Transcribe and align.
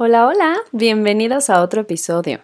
Hola, 0.00 0.28
hola, 0.28 0.56
bienvenidos 0.70 1.50
a 1.50 1.60
otro 1.60 1.80
episodio 1.80 2.38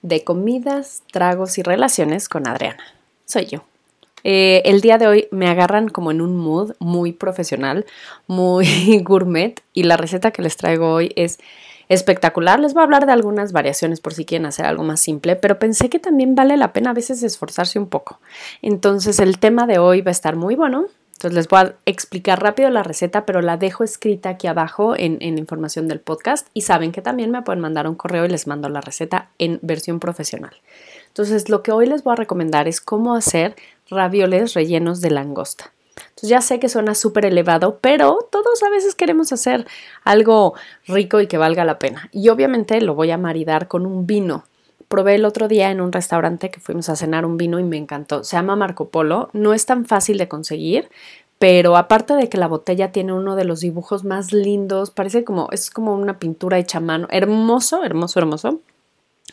de 0.00 0.24
Comidas, 0.24 1.02
Tragos 1.12 1.58
y 1.58 1.62
Relaciones 1.62 2.30
con 2.30 2.48
Adriana. 2.48 2.82
Soy 3.26 3.44
yo. 3.44 3.62
Eh, 4.22 4.62
el 4.64 4.80
día 4.80 4.96
de 4.96 5.06
hoy 5.06 5.28
me 5.30 5.50
agarran 5.50 5.90
como 5.90 6.12
en 6.12 6.22
un 6.22 6.34
mood 6.34 6.72
muy 6.78 7.12
profesional, 7.12 7.84
muy 8.26 8.66
gourmet 9.04 9.60
y 9.74 9.82
la 9.82 9.98
receta 9.98 10.30
que 10.30 10.40
les 10.40 10.56
traigo 10.56 10.94
hoy 10.94 11.12
es 11.14 11.40
espectacular. 11.90 12.58
Les 12.58 12.72
voy 12.72 12.80
a 12.80 12.84
hablar 12.84 13.04
de 13.04 13.12
algunas 13.12 13.52
variaciones 13.52 14.00
por 14.00 14.14
si 14.14 14.24
quieren 14.24 14.46
hacer 14.46 14.64
algo 14.64 14.82
más 14.82 15.00
simple, 15.00 15.36
pero 15.36 15.58
pensé 15.58 15.90
que 15.90 15.98
también 15.98 16.34
vale 16.34 16.56
la 16.56 16.72
pena 16.72 16.92
a 16.92 16.94
veces 16.94 17.22
esforzarse 17.22 17.78
un 17.78 17.90
poco. 17.90 18.18
Entonces 18.62 19.18
el 19.18 19.38
tema 19.38 19.66
de 19.66 19.78
hoy 19.78 20.00
va 20.00 20.08
a 20.08 20.12
estar 20.12 20.36
muy 20.36 20.54
bueno, 20.54 20.86
entonces 21.14 21.36
les 21.36 21.48
voy 21.48 21.60
a 21.60 21.74
explicar 21.86 22.42
rápido 22.42 22.70
la 22.70 22.82
receta, 22.82 23.24
pero 23.24 23.40
la 23.40 23.56
dejo 23.56 23.84
escrita 23.84 24.30
aquí 24.30 24.46
abajo 24.46 24.94
en, 24.96 25.22
información 25.22 25.86
del 25.86 26.00
podcast 26.00 26.48
y 26.54 26.62
saben 26.62 26.92
que 26.92 27.02
también 27.02 27.30
me 27.30 27.42
pueden 27.42 27.60
mandar 27.60 27.88
un 27.88 27.94
correo 27.94 28.24
y 28.24 28.28
les 28.28 28.46
mando 28.46 28.68
la 28.68 28.80
receta 28.80 29.30
en 29.38 29.60
versión 29.62 30.00
profesional. 30.00 30.54
Entonces 31.08 31.48
lo 31.48 31.62
que 31.62 31.72
hoy 31.72 31.86
les 31.86 32.02
voy 32.02 32.14
a 32.14 32.16
recomendar 32.16 32.66
es 32.66 32.80
cómo 32.80 33.14
hacer 33.14 33.54
ravioles 33.88 34.54
rellenos 34.54 35.00
de 35.00 35.12
langosta. 35.12 35.72
Entonces 35.96 36.28
ya 36.28 36.40
sé 36.40 36.58
que 36.58 36.68
suena 36.68 36.96
súper 36.96 37.24
elevado, 37.24 37.78
pero 37.80 38.18
todos 38.32 38.62
a 38.64 38.70
veces 38.70 38.96
queremos 38.96 39.32
hacer 39.32 39.66
algo 40.02 40.54
rico 40.88 41.20
y 41.20 41.28
que 41.28 41.38
valga 41.38 41.64
la 41.64 41.78
pena. 41.78 42.08
Y 42.10 42.28
obviamente 42.30 42.80
lo 42.80 42.96
voy 42.96 43.12
a 43.12 43.18
maridar 43.18 43.68
con 43.68 43.86
un 43.86 44.06
vino 44.06 44.44
probé 44.88 45.16
el 45.16 45.24
otro 45.24 45.48
día 45.48 45.70
en 45.70 45.80
un 45.80 45.92
restaurante 45.92 46.50
que 46.50 46.60
fuimos 46.60 46.88
a 46.88 46.96
cenar 46.96 47.24
un 47.26 47.36
vino 47.36 47.58
y 47.58 47.64
me 47.64 47.76
encantó. 47.76 48.24
Se 48.24 48.36
llama 48.36 48.56
Marco 48.56 48.88
Polo. 48.88 49.30
No 49.32 49.54
es 49.54 49.66
tan 49.66 49.84
fácil 49.86 50.18
de 50.18 50.28
conseguir, 50.28 50.88
pero 51.38 51.76
aparte 51.76 52.14
de 52.14 52.28
que 52.28 52.38
la 52.38 52.48
botella 52.48 52.92
tiene 52.92 53.12
uno 53.12 53.36
de 53.36 53.44
los 53.44 53.60
dibujos 53.60 54.04
más 54.04 54.32
lindos, 54.32 54.90
parece 54.90 55.24
como 55.24 55.48
es 55.50 55.70
como 55.70 55.94
una 55.94 56.18
pintura 56.18 56.58
hecha 56.58 56.78
a 56.78 56.80
mano, 56.80 57.06
hermoso, 57.10 57.84
hermoso, 57.84 58.18
hermoso. 58.18 58.60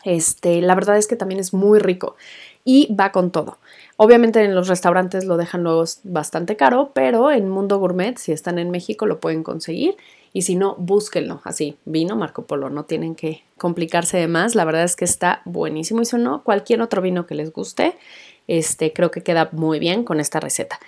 Este, 0.04 0.60
la 0.62 0.74
verdad 0.74 0.96
es 0.96 1.06
que 1.06 1.16
también 1.16 1.40
es 1.40 1.54
muy 1.54 1.78
rico 1.78 2.16
y 2.64 2.94
va 2.94 3.12
con 3.12 3.30
todo. 3.30 3.58
Obviamente 3.96 4.42
en 4.44 4.54
los 4.54 4.68
restaurantes 4.68 5.24
lo 5.24 5.36
dejan 5.36 5.62
luego 5.62 5.84
bastante 6.04 6.56
caro, 6.56 6.90
pero 6.92 7.30
en 7.30 7.48
Mundo 7.48 7.78
Gourmet, 7.78 8.16
si 8.18 8.32
están 8.32 8.58
en 8.58 8.70
México, 8.70 9.06
lo 9.06 9.20
pueden 9.20 9.42
conseguir. 9.42 9.96
Y 10.32 10.42
si 10.42 10.54
no, 10.54 10.76
búsquenlo. 10.78 11.40
Así, 11.44 11.76
vino 11.84 12.16
Marco 12.16 12.46
Polo, 12.46 12.70
no 12.70 12.84
tienen 12.84 13.14
que 13.14 13.42
complicarse 13.58 14.16
de 14.16 14.28
más. 14.28 14.54
La 14.54 14.64
verdad 14.64 14.84
es 14.84 14.96
que 14.96 15.04
está 15.04 15.42
buenísimo. 15.44 16.00
Y 16.02 16.06
si 16.06 16.16
no, 16.16 16.42
cualquier 16.42 16.80
otro 16.80 17.02
vino 17.02 17.26
que 17.26 17.34
les 17.34 17.52
guste, 17.52 17.96
este, 18.48 18.92
creo 18.92 19.10
que 19.10 19.22
queda 19.22 19.48
muy 19.52 19.78
bien 19.78 20.04
con 20.04 20.20
esta 20.20 20.40
receta. 20.40 20.78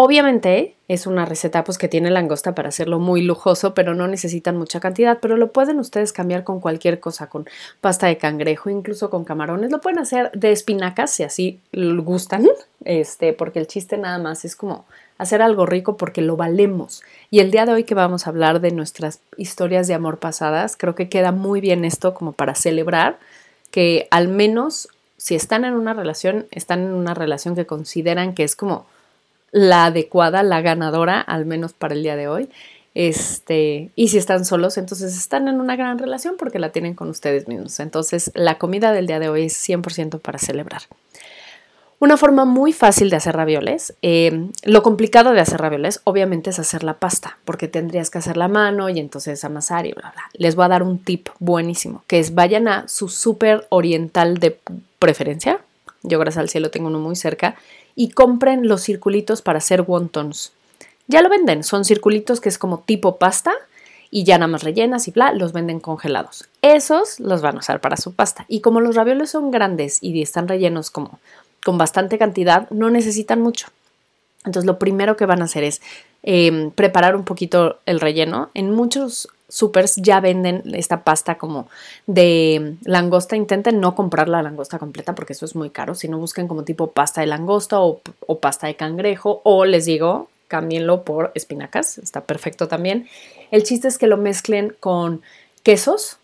Obviamente 0.00 0.76
es 0.86 1.08
una 1.08 1.24
receta 1.24 1.64
pues 1.64 1.76
que 1.76 1.88
tiene 1.88 2.08
langosta 2.10 2.54
para 2.54 2.68
hacerlo 2.68 3.00
muy 3.00 3.20
lujoso, 3.20 3.74
pero 3.74 3.96
no 3.96 4.06
necesitan 4.06 4.56
mucha 4.56 4.78
cantidad, 4.78 5.18
pero 5.20 5.36
lo 5.36 5.52
pueden 5.52 5.80
ustedes 5.80 6.12
cambiar 6.12 6.44
con 6.44 6.60
cualquier 6.60 7.00
cosa, 7.00 7.28
con 7.28 7.48
pasta 7.80 8.06
de 8.06 8.16
cangrejo, 8.16 8.70
incluso 8.70 9.10
con 9.10 9.24
camarones, 9.24 9.72
lo 9.72 9.80
pueden 9.80 9.98
hacer 9.98 10.30
de 10.34 10.52
espinacas 10.52 11.10
si 11.10 11.24
así 11.24 11.60
gustan, 11.72 12.46
este, 12.84 13.32
porque 13.32 13.58
el 13.58 13.66
chiste 13.66 13.98
nada 13.98 14.18
más 14.20 14.44
es 14.44 14.54
como 14.54 14.86
hacer 15.18 15.42
algo 15.42 15.66
rico 15.66 15.96
porque 15.96 16.22
lo 16.22 16.36
valemos. 16.36 17.02
Y 17.30 17.40
el 17.40 17.50
día 17.50 17.66
de 17.66 17.72
hoy 17.72 17.84
que 17.84 17.94
vamos 17.94 18.26
a 18.26 18.30
hablar 18.30 18.60
de 18.60 18.70
nuestras 18.70 19.20
historias 19.36 19.88
de 19.88 19.94
amor 19.94 20.18
pasadas, 20.18 20.76
creo 20.76 20.94
que 20.94 21.08
queda 21.08 21.32
muy 21.32 21.60
bien 21.60 21.84
esto 21.84 22.14
como 22.14 22.32
para 22.32 22.54
celebrar 22.54 23.18
que 23.70 24.08
al 24.10 24.28
menos 24.28 24.88
si 25.18 25.34
están 25.34 25.64
en 25.64 25.74
una 25.74 25.92
relación, 25.92 26.46
están 26.52 26.80
en 26.80 26.94
una 26.94 27.12
relación 27.12 27.54
que 27.54 27.66
consideran 27.66 28.34
que 28.34 28.44
es 28.44 28.56
como 28.56 28.86
la 29.50 29.86
adecuada, 29.86 30.42
la 30.42 30.60
ganadora, 30.60 31.20
al 31.20 31.44
menos 31.44 31.72
para 31.72 31.94
el 31.94 32.02
día 32.02 32.16
de 32.16 32.28
hoy. 32.28 32.48
Este, 32.94 33.90
y 33.94 34.08
si 34.08 34.18
están 34.18 34.44
solos, 34.44 34.78
entonces 34.78 35.16
están 35.16 35.48
en 35.48 35.60
una 35.60 35.76
gran 35.76 35.98
relación 35.98 36.36
porque 36.38 36.58
la 36.58 36.70
tienen 36.70 36.94
con 36.94 37.08
ustedes 37.08 37.48
mismos. 37.48 37.80
Entonces, 37.80 38.30
la 38.34 38.58
comida 38.58 38.92
del 38.92 39.06
día 39.06 39.18
de 39.18 39.28
hoy 39.28 39.46
es 39.46 39.68
100% 39.68 40.20
para 40.20 40.38
celebrar. 40.38 40.82
Una 42.00 42.16
forma 42.16 42.44
muy 42.44 42.72
fácil 42.72 43.10
de 43.10 43.16
hacer 43.16 43.34
ravioles. 43.34 43.92
Eh, 44.02 44.50
lo 44.62 44.84
complicado 44.84 45.32
de 45.32 45.40
hacer 45.40 45.60
ravioles, 45.60 46.00
obviamente, 46.04 46.50
es 46.50 46.60
hacer 46.60 46.84
la 46.84 46.94
pasta, 46.94 47.38
porque 47.44 47.66
tendrías 47.66 48.08
que 48.08 48.18
hacer 48.18 48.36
la 48.36 48.46
mano 48.46 48.88
y 48.88 49.00
entonces 49.00 49.42
amasar 49.44 49.84
y 49.84 49.92
bla, 49.92 50.12
bla. 50.12 50.22
Les 50.34 50.54
voy 50.54 50.66
a 50.66 50.68
dar 50.68 50.84
un 50.84 51.00
tip 51.00 51.28
buenísimo, 51.40 52.04
que 52.06 52.20
es 52.20 52.36
vayan 52.36 52.68
a 52.68 52.86
su 52.86 53.08
súper 53.08 53.66
oriental 53.70 54.38
de 54.38 54.56
preferencia. 55.00 55.60
Yo, 56.04 56.20
gracias 56.20 56.40
al 56.40 56.48
cielo, 56.48 56.70
tengo 56.70 56.86
uno 56.86 57.00
muy 57.00 57.16
cerca 57.16 57.56
y 57.96 58.10
compren 58.10 58.68
los 58.68 58.82
circulitos 58.82 59.42
para 59.42 59.58
hacer 59.58 59.82
wontons. 59.82 60.52
Ya 61.08 61.20
lo 61.20 61.28
venden, 61.28 61.64
son 61.64 61.84
circulitos 61.84 62.40
que 62.40 62.48
es 62.48 62.58
como 62.58 62.78
tipo 62.78 63.16
pasta 63.16 63.52
y 64.08 64.22
ya 64.22 64.38
nada 64.38 64.46
más 64.46 64.62
rellenas 64.62 65.08
y 65.08 65.10
bla, 65.10 65.32
los 65.32 65.52
venden 65.52 65.80
congelados. 65.80 66.48
Esos 66.62 67.18
los 67.18 67.42
van 67.42 67.56
a 67.56 67.58
usar 67.58 67.80
para 67.80 67.96
su 67.96 68.14
pasta. 68.14 68.44
Y 68.46 68.60
como 68.60 68.80
los 68.80 68.94
ravioles 68.94 69.30
son 69.30 69.50
grandes 69.50 69.98
y 70.00 70.22
están 70.22 70.46
rellenos 70.46 70.90
como 70.90 71.18
con 71.64 71.78
bastante 71.78 72.18
cantidad, 72.18 72.68
no 72.70 72.90
necesitan 72.90 73.40
mucho. 73.40 73.68
Entonces 74.44 74.66
lo 74.66 74.78
primero 74.78 75.16
que 75.16 75.26
van 75.26 75.42
a 75.42 75.46
hacer 75.46 75.64
es 75.64 75.80
em, 76.22 76.70
preparar 76.70 77.16
un 77.16 77.24
poquito 77.24 77.78
el 77.86 78.00
relleno. 78.00 78.50
En 78.54 78.70
muchos 78.70 79.28
supers 79.48 79.96
ya 79.96 80.20
venden 80.20 80.62
esta 80.74 81.02
pasta 81.02 81.38
como 81.38 81.68
de 82.06 82.76
langosta. 82.84 83.36
Intenten 83.36 83.80
no 83.80 83.94
comprar 83.94 84.28
la 84.28 84.42
langosta 84.42 84.78
completa 84.78 85.14
porque 85.14 85.32
eso 85.32 85.44
es 85.44 85.56
muy 85.56 85.70
caro. 85.70 85.94
Si 85.94 86.08
no 86.08 86.18
busquen 86.18 86.48
como 86.48 86.64
tipo 86.64 86.92
pasta 86.92 87.20
de 87.20 87.26
langosta 87.26 87.80
o, 87.80 88.00
pasta 88.40 88.66
de 88.66 88.76
cangrejo 88.76 89.40
o 89.44 89.64
les 89.64 89.86
digo, 89.86 90.28
cámbienlo 90.48 91.02
por 91.02 91.32
espinacas. 91.34 91.98
Está 91.98 92.22
perfecto 92.22 92.68
también. 92.68 93.08
El 93.50 93.64
chiste 93.64 93.88
es 93.88 93.98
que 93.98 94.06
lo 94.06 94.16
mezclen 94.16 94.76
con 94.80 95.22
quesos. 95.62 96.17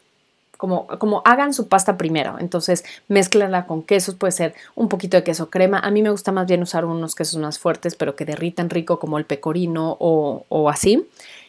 Como, 0.98 1.22
hagan 1.24 1.54
su 1.54 1.68
pasta 1.68 1.96
primero. 1.96 2.36
Entonces, 2.38 2.84
mezclenla 3.08 3.66
con 3.66 3.82
quesos, 3.82 4.14
puede 4.14 4.32
ser 4.32 4.54
un 4.74 4.88
poquito 4.88 5.16
de 5.16 5.24
queso 5.24 5.50
crema. 5.50 5.78
A 5.78 5.90
mí 5.90 6.02
me 6.02 6.10
gusta 6.10 6.32
más 6.32 6.46
bien 6.46 6.62
usar 6.62 6.84
unos 6.84 7.14
quesos 7.14 7.40
más 7.40 7.58
fuertes, 7.58 7.94
pero 7.94 8.16
que 8.16 8.24
derritan 8.24 8.70
rico, 8.70 8.98
como 8.98 9.18
el 9.18 9.24
pecorino 9.24 9.96
o, 10.00 10.44
o 10.48 10.68
así. 10.68 11.06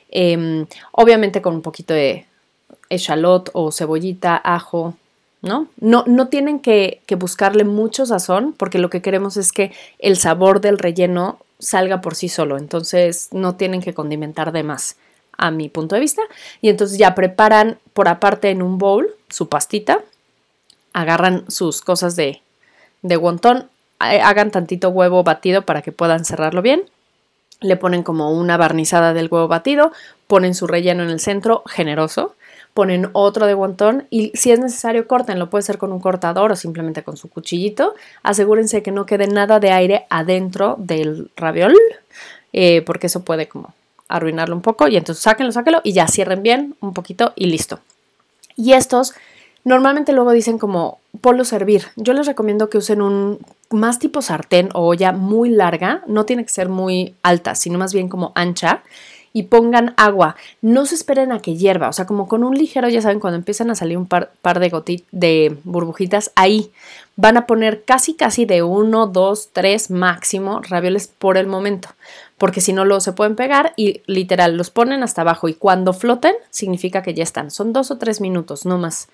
Em, 0.10 0.66
obviamente 0.92 1.42
con 1.42 1.56
un 1.56 1.62
poquito 1.62 1.94
de 1.94 2.26
echalot 2.90 3.50
o 3.54 3.72
cebollita, 3.72 4.40
ajo, 4.44 4.94
¿no? 5.42 5.68
No, 5.80 6.04
no 6.08 6.28
tienen 6.28 6.60
que, 6.60 7.02
que, 7.06 7.16
buscarle 7.16 7.64
mucho 7.64 8.06
sazón 8.06 8.54
porque 8.58 8.80
lo 8.80 8.90
que 8.90 9.02
queremos 9.02 9.38
es 9.38 9.52
que 9.52 9.72
el 10.00 10.18
sabor 10.18 10.62
del 10.62 10.78
relleno 10.78 11.40
salga 11.60 12.02
por 12.02 12.16
sí 12.16 12.30
solo, 12.30 12.58
entonces 12.58 13.30
no 13.32 13.56
tienen 13.56 13.82
que 13.82 13.94
condimentar 13.94 14.52
de 14.52 14.64
más 14.64 14.98
a 15.38 15.52
mi 15.52 15.70
punto 15.70 15.96
de 15.96 16.02
vista 16.02 16.22
y 16.62 16.70
entonces 16.70 16.98
ya 16.98 17.16
preparan 17.16 17.78
por 17.94 18.08
aparte 18.08 18.50
en 18.50 18.62
un 18.62 18.78
bowl 18.78 19.14
su 19.30 19.50
pastita, 19.50 20.02
agarran 20.94 21.44
sus 21.50 21.82
cosas 21.82 22.16
de, 22.16 22.42
de 23.02 23.18
wonton, 23.18 23.70
hagan 24.00 24.52
tantito 24.52 24.90
huevo 24.90 25.24
batido 25.24 25.64
para 25.64 25.82
que 25.82 25.92
puedan 25.92 26.26
cerrarlo 26.26 26.62
bien 26.62 26.84
le 27.62 27.78
ponen 27.78 28.04
como 28.04 28.32
una 28.32 28.58
barnizada 28.58 29.14
del 29.14 29.30
huevo 29.32 29.48
batido, 29.48 29.92
ponen 30.28 30.56
su 30.56 30.68
relleno 30.68 31.04
en 31.04 31.10
el 31.10 31.20
centro, 31.20 31.64
generoso, 31.66 32.36
ponen 32.74 33.10
otro 33.14 33.46
de 33.46 33.54
guantón 33.54 34.08
y 34.10 34.32
si 34.36 34.52
es 34.52 34.60
necesario 34.60 35.06
lo 35.36 35.50
puede 35.50 35.62
ser 35.64 35.78
con 35.78 35.92
un 35.92 36.00
cortador 36.00 36.52
o 36.52 36.56
simplemente 36.56 37.04
con 37.04 37.18
su 37.18 37.30
cuchillito. 37.30 37.96
Asegúrense 38.24 38.84
que 38.84 38.92
no 38.92 39.06
quede 39.06 39.28
nada 39.28 39.60
de 39.60 39.72
aire 39.72 40.06
adentro 40.10 40.76
del 40.78 41.32
raviol, 41.38 41.76
eh, 42.54 42.82
porque 42.82 43.08
eso 43.08 43.24
puede 43.24 43.48
como 43.48 43.74
arruinarlo 44.08 44.56
un 44.56 44.62
poco 44.62 44.88
y 44.88 44.98
entonces 44.98 45.24
sáquenlo, 45.24 45.52
sáquenlo 45.52 45.82
y 45.84 45.94
ya 45.94 46.08
cierren 46.08 46.44
bien 46.44 46.76
un 46.82 46.94
poquito 46.94 47.34
y 47.36 47.48
listo. 47.48 47.80
Y 48.56 48.74
estos 48.74 49.14
Normalmente 49.66 50.14
luego 50.14 50.32
dicen 50.32 50.60
como 50.60 51.00
polo 51.22 51.44
servir. 51.44 51.88
Yo 51.96 52.14
les 52.14 52.28
recomiendo 52.28 52.70
que 52.70 52.78
usen 52.78 53.02
un 53.02 53.40
más 53.72 53.98
tipo 53.98 54.22
sartén 54.22 54.70
o 54.76 54.86
olla 54.86 55.12
muy 55.12 55.50
larga, 55.50 56.04
no 56.06 56.24
tiene 56.24 56.44
que 56.44 56.50
ser 56.50 56.70
muy 56.70 57.16
alta, 57.24 57.56
sino 57.56 57.80
más 57.80 57.92
bien 57.92 58.08
como 58.08 58.32
ancha 58.36 58.84
y 59.36 59.44
pongan 59.44 59.94
agua. 59.98 60.38
No 60.62 60.86
se 60.86 60.96
esperen 60.96 61.34
a 61.34 61.42
que 61.42 61.58
hierva, 61.58 61.90
o 61.90 61.94
sea, 61.94 62.08
como 62.08 62.30
con 62.30 62.46
un 62.46 62.58
ligero, 62.58 62.88
ya 62.88 63.02
saben, 63.02 63.20
cuando 63.20 63.36
empiezan 63.36 63.70
a 63.70 63.76
salir 63.76 63.98
un 63.98 64.08
par, 64.08 64.32
de, 64.42 65.04
de 65.12 65.58
burbujitas, 65.66 66.32
ahí 66.38 66.72
van 67.18 67.36
a 67.36 67.46
poner 67.46 67.84
casi, 67.84 68.14
casi 68.14 68.46
de 68.46 68.64
uno, 68.64 69.08
dos, 69.08 69.50
tres 69.52 69.92
máximo 69.92 70.62
ravioles 70.62 71.08
por 71.08 71.36
el 71.36 71.48
momento, 71.48 71.90
porque 72.38 72.62
si 72.62 72.72
no, 72.72 72.86
lo 72.86 73.02
se 73.02 73.12
pueden 73.12 73.36
pegar 73.36 73.74
y 73.76 74.04
literal 74.06 74.56
los 74.56 74.70
ponen 74.70 75.04
hasta 75.04 75.24
abajo 75.24 75.50
y 75.50 75.54
cuando 75.54 75.92
floten 75.92 76.36
significa 76.50 77.04
que 77.04 77.14
ya 77.14 77.24
están. 77.24 77.52
Son 77.52 77.74
dos 77.74 77.92
o 77.92 77.98
tres 77.98 78.22
minutos, 78.22 78.66
no 78.66 78.78
más 78.78 79.10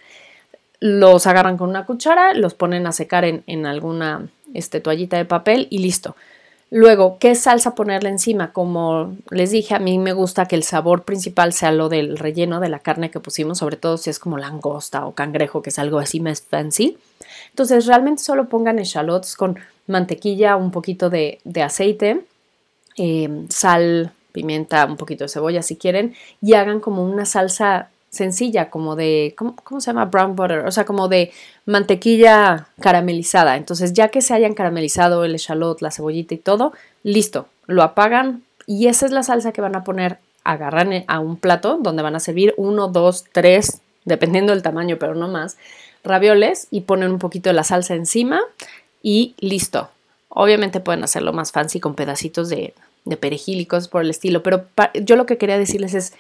los 0.80 1.26
agarran 1.26 1.58
con 1.58 1.70
una 1.70 1.88
cuchara, 1.88 2.36
los 2.36 2.54
ponen 2.54 2.86
a 2.86 2.92
secar 2.92 3.26
en, 3.26 3.66
alguna 3.66 4.28
este, 4.54 4.82
toallita 4.82 5.18
de 5.18 5.26
papel 5.26 5.66
y 5.72 5.80
listo. 5.80 6.16
Luego, 6.74 7.18
¿qué 7.20 7.36
salsa 7.36 7.76
ponerle 7.76 8.08
encima? 8.08 8.54
Como 8.54 9.18
les 9.30 9.52
dije, 9.52 9.76
a 9.76 9.80
mí 9.80 9.98
me 9.98 10.14
gusta 10.14 10.46
que 10.46 10.56
el 10.56 10.64
sabor 10.64 11.04
principal 11.04 11.52
sea 11.52 11.74
lo 11.74 11.90
del 11.90 12.18
relleno 12.18 12.62
de 12.62 12.70
la 12.70 12.80
carne 12.80 13.12
que 13.12 13.20
pusimos, 13.20 13.58
sobre 13.58 13.76
todo 13.76 13.98
si 13.98 14.10
es 14.10 14.20
como 14.20 14.38
langosta 14.38 15.06
o 15.06 15.14
cangrejo, 15.14 15.62
que 15.62 15.70
es 15.70 15.80
algo 15.80 16.00
así 16.00 16.22
más 16.22 16.42
fancy. 16.42 16.98
Entonces, 17.50 17.88
realmente 17.88 18.24
solo 18.24 18.48
pongan 18.48 18.80
echalots 18.80 19.36
con 19.36 19.60
mantequilla, 19.88 20.56
un 20.56 20.72
poquito 20.72 21.10
de, 21.10 21.42
aceite, 21.62 22.22
eh, 22.98 23.46
sal, 23.50 24.14
pimienta, 24.32 24.86
un 24.86 24.96
poquito 24.96 25.26
de 25.26 25.30
cebolla 25.30 25.64
si 25.64 25.76
quieren, 25.76 26.16
y 26.42 26.54
hagan 26.54 26.80
como 26.80 27.04
una 27.04 27.26
salsa 27.26 27.90
sencilla, 28.12 28.70
como 28.70 28.96
de, 28.98 29.36
¿cómo, 29.38 29.80
se 29.80 29.88
llama? 29.88 30.06
Brown 30.06 30.36
butter, 30.36 30.66
o 30.66 30.72
sea, 30.72 30.86
como 30.86 31.08
de 31.08 31.32
mantequilla 31.66 32.68
caramelizada. 32.82 33.56
Entonces, 33.56 33.94
ya 33.94 34.10
que 34.10 34.22
se 34.22 34.34
hayan 34.34 34.54
caramelizado 34.54 35.24
el 35.24 35.34
echalot, 35.34 35.82
la 35.82 35.92
cebollita 35.92 36.34
y 36.34 36.38
todo, 36.38 36.74
listo, 37.04 37.48
lo 37.68 37.84
apagan 37.84 38.44
y 38.68 38.88
esa 38.88 39.06
es 39.06 39.12
la 39.14 39.24
salsa 39.24 39.54
que 39.54 39.62
van 39.62 39.76
a 39.76 39.86
poner, 39.86 40.20
agarran 40.44 41.06
a 41.08 41.20
un 41.20 41.38
plato 41.38 41.78
donde 41.82 42.04
van 42.04 42.16
a 42.16 42.20
servir 42.20 42.54
uno, 42.58 42.90
dos, 42.90 43.26
tres, 43.32 43.82
dependiendo 44.04 44.52
del 44.52 44.62
tamaño, 44.62 44.98
pero 45.00 45.16
no 45.16 45.30
más, 45.30 45.58
ravioles 46.04 46.68
y 46.70 46.82
ponen 46.82 47.12
un 47.12 47.20
poquito 47.20 47.50
de 47.50 47.54
la 47.54 47.64
salsa 47.64 47.96
encima 47.96 48.42
y 49.02 49.36
listo. 49.40 49.90
Obviamente 50.28 50.82
pueden 50.82 51.04
hacerlo 51.04 51.32
más 51.32 51.52
fancy 51.52 51.80
con 51.80 51.96
pedacitos 51.96 52.50
de, 52.50 52.74
de 53.06 53.18
perejil 53.18 53.68
por 53.90 54.02
el 54.02 54.10
estilo, 54.10 54.44
pero 54.44 54.66
yo 55.02 55.16
lo 55.16 55.26
que 55.26 55.38
quería 55.38 55.58
decirles 55.58 55.94
es, 55.94 56.14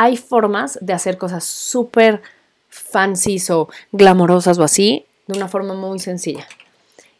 hay 0.00 0.16
formas 0.16 0.78
de 0.80 0.94
hacer 0.94 1.18
cosas 1.18 1.44
súper 1.44 2.22
fancy 2.70 3.36
o 3.50 3.68
glamorosas 3.92 4.58
o 4.58 4.64
así, 4.64 5.04
de 5.26 5.36
una 5.36 5.46
forma 5.46 5.74
muy 5.74 5.98
sencilla. 5.98 6.48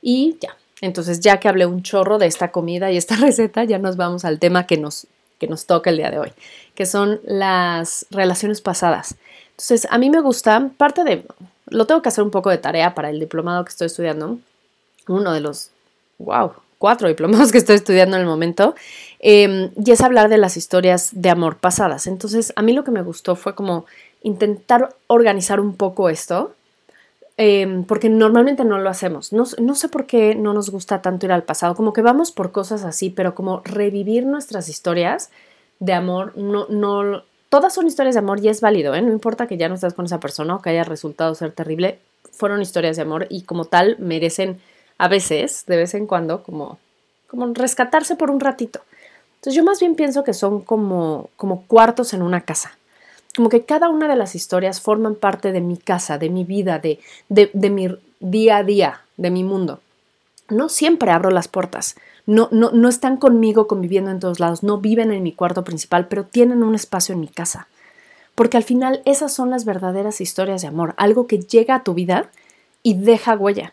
Y 0.00 0.38
ya, 0.40 0.56
entonces 0.80 1.20
ya 1.20 1.38
que 1.38 1.50
hablé 1.50 1.66
un 1.66 1.82
chorro 1.82 2.16
de 2.16 2.24
esta 2.24 2.50
comida 2.50 2.90
y 2.90 2.96
esta 2.96 3.16
receta, 3.20 3.64
ya 3.64 3.78
nos 3.78 3.98
vamos 3.98 4.24
al 4.24 4.38
tema 4.38 4.66
que 4.66 4.78
nos, 4.78 5.06
que 5.38 5.46
nos 5.46 5.66
toca 5.66 5.90
el 5.90 5.98
día 5.98 6.10
de 6.10 6.20
hoy, 6.20 6.32
que 6.74 6.86
son 6.86 7.20
las 7.24 8.06
relaciones 8.10 8.62
pasadas. 8.62 9.14
Entonces, 9.50 9.86
a 9.90 9.98
mí 9.98 10.08
me 10.08 10.22
gusta, 10.22 10.70
parte 10.78 11.04
de, 11.04 11.26
lo 11.66 11.86
tengo 11.86 12.00
que 12.00 12.08
hacer 12.08 12.24
un 12.24 12.30
poco 12.30 12.48
de 12.48 12.56
tarea 12.56 12.94
para 12.94 13.10
el 13.10 13.20
diplomado 13.20 13.62
que 13.62 13.72
estoy 13.72 13.88
estudiando, 13.88 14.38
uno 15.06 15.34
de 15.34 15.40
los, 15.40 15.70
wow, 16.16 16.52
cuatro 16.80 17.08
diplomados 17.08 17.52
que 17.52 17.58
estoy 17.58 17.76
estudiando 17.76 18.16
en 18.16 18.22
el 18.22 18.26
momento, 18.26 18.74
em, 19.20 19.70
y 19.76 19.90
es 19.90 20.00
hablar 20.00 20.30
de 20.30 20.38
las 20.38 20.56
historias 20.56 21.10
de 21.12 21.28
amor 21.28 21.58
pasadas. 21.58 22.06
Entonces, 22.06 22.54
a 22.56 22.62
mí 22.62 22.72
lo 22.72 22.84
que 22.84 22.90
me 22.90 23.02
gustó 23.02 23.36
fue 23.36 23.54
como 23.54 23.84
intentar 24.22 24.96
organizar 25.06 25.60
un 25.60 25.76
poco 25.76 26.08
esto, 26.08 26.54
em, 27.36 27.84
porque 27.84 28.08
normalmente 28.08 28.64
no 28.64 28.78
lo 28.78 28.88
hacemos. 28.88 29.30
No, 29.30 29.44
no, 29.58 29.74
sé 29.74 29.88
por 29.90 30.06
qué 30.06 30.34
no 30.34 30.54
nos 30.54 30.70
gusta 30.70 31.02
tanto 31.02 31.26
ir 31.26 31.32
al 31.32 31.42
pasado, 31.42 31.74
como 31.74 31.92
que 31.92 32.00
vamos 32.00 32.32
por 32.32 32.50
cosas 32.50 32.82
así, 32.84 33.10
pero 33.10 33.34
como 33.34 33.60
revivir 33.62 34.24
nuestras 34.24 34.70
historias 34.70 35.30
de 35.80 35.92
amor, 35.92 36.32
no, 36.36 36.66
no, 36.70 37.24
todas 37.50 37.74
son 37.74 37.86
historias 37.88 38.14
de 38.14 38.20
amor 38.20 38.40
y 38.40 38.48
es 38.48 38.62
válido, 38.62 38.94
¿eh? 38.94 39.02
no 39.02 39.12
importa 39.12 39.46
que 39.46 39.58
ya 39.58 39.68
no 39.68 39.74
estés 39.74 39.92
con 39.92 40.06
esa 40.06 40.18
persona 40.18 40.54
o 40.54 40.62
que 40.62 40.70
haya 40.70 40.84
resultado 40.84 41.34
ser 41.34 41.52
terrible, 41.52 41.98
fueron 42.32 42.62
historias 42.62 42.96
de 42.96 43.02
amor 43.02 43.26
y 43.28 43.42
como 43.42 43.66
tal 43.66 43.96
merecen 43.98 44.60
a 45.00 45.08
veces, 45.08 45.64
de 45.66 45.78
vez 45.78 45.94
en 45.94 46.06
cuando, 46.06 46.42
como, 46.42 46.78
como 47.26 47.46
rescatarse 47.54 48.16
por 48.16 48.30
un 48.30 48.38
ratito. 48.38 48.82
Entonces 49.36 49.54
yo 49.54 49.64
más 49.64 49.80
bien 49.80 49.94
pienso 49.94 50.24
que 50.24 50.34
son 50.34 50.60
como, 50.60 51.30
como 51.36 51.62
cuartos 51.62 52.12
en 52.12 52.20
una 52.20 52.42
casa. 52.42 52.76
Como 53.34 53.48
que 53.48 53.64
cada 53.64 53.88
una 53.88 54.08
de 54.08 54.16
las 54.16 54.34
historias 54.34 54.82
forman 54.82 55.14
parte 55.14 55.52
de 55.52 55.62
mi 55.62 55.78
casa, 55.78 56.18
de 56.18 56.28
mi 56.28 56.44
vida, 56.44 56.80
de, 56.80 57.00
de, 57.30 57.50
de 57.54 57.70
mi 57.70 57.88
día 58.20 58.58
a 58.58 58.62
día, 58.62 59.00
de 59.16 59.30
mi 59.30 59.42
mundo. 59.42 59.80
No 60.50 60.68
siempre 60.68 61.12
abro 61.12 61.30
las 61.30 61.48
puertas, 61.48 61.96
no, 62.26 62.48
no, 62.50 62.70
no 62.72 62.90
están 62.90 63.16
conmigo 63.16 63.66
conviviendo 63.66 64.10
en 64.10 64.20
todos 64.20 64.38
lados, 64.38 64.62
no 64.62 64.78
viven 64.82 65.12
en 65.12 65.22
mi 65.22 65.32
cuarto 65.32 65.64
principal, 65.64 66.08
pero 66.08 66.24
tienen 66.24 66.62
un 66.62 66.74
espacio 66.74 67.14
en 67.14 67.20
mi 67.20 67.28
casa. 67.28 67.68
Porque 68.34 68.58
al 68.58 68.64
final 68.64 69.00
esas 69.06 69.32
son 69.32 69.48
las 69.48 69.64
verdaderas 69.64 70.20
historias 70.20 70.60
de 70.60 70.68
amor, 70.68 70.92
algo 70.98 71.26
que 71.26 71.38
llega 71.38 71.76
a 71.76 71.84
tu 71.84 71.94
vida 71.94 72.28
y 72.82 72.98
deja 72.98 73.34
huella. 73.34 73.72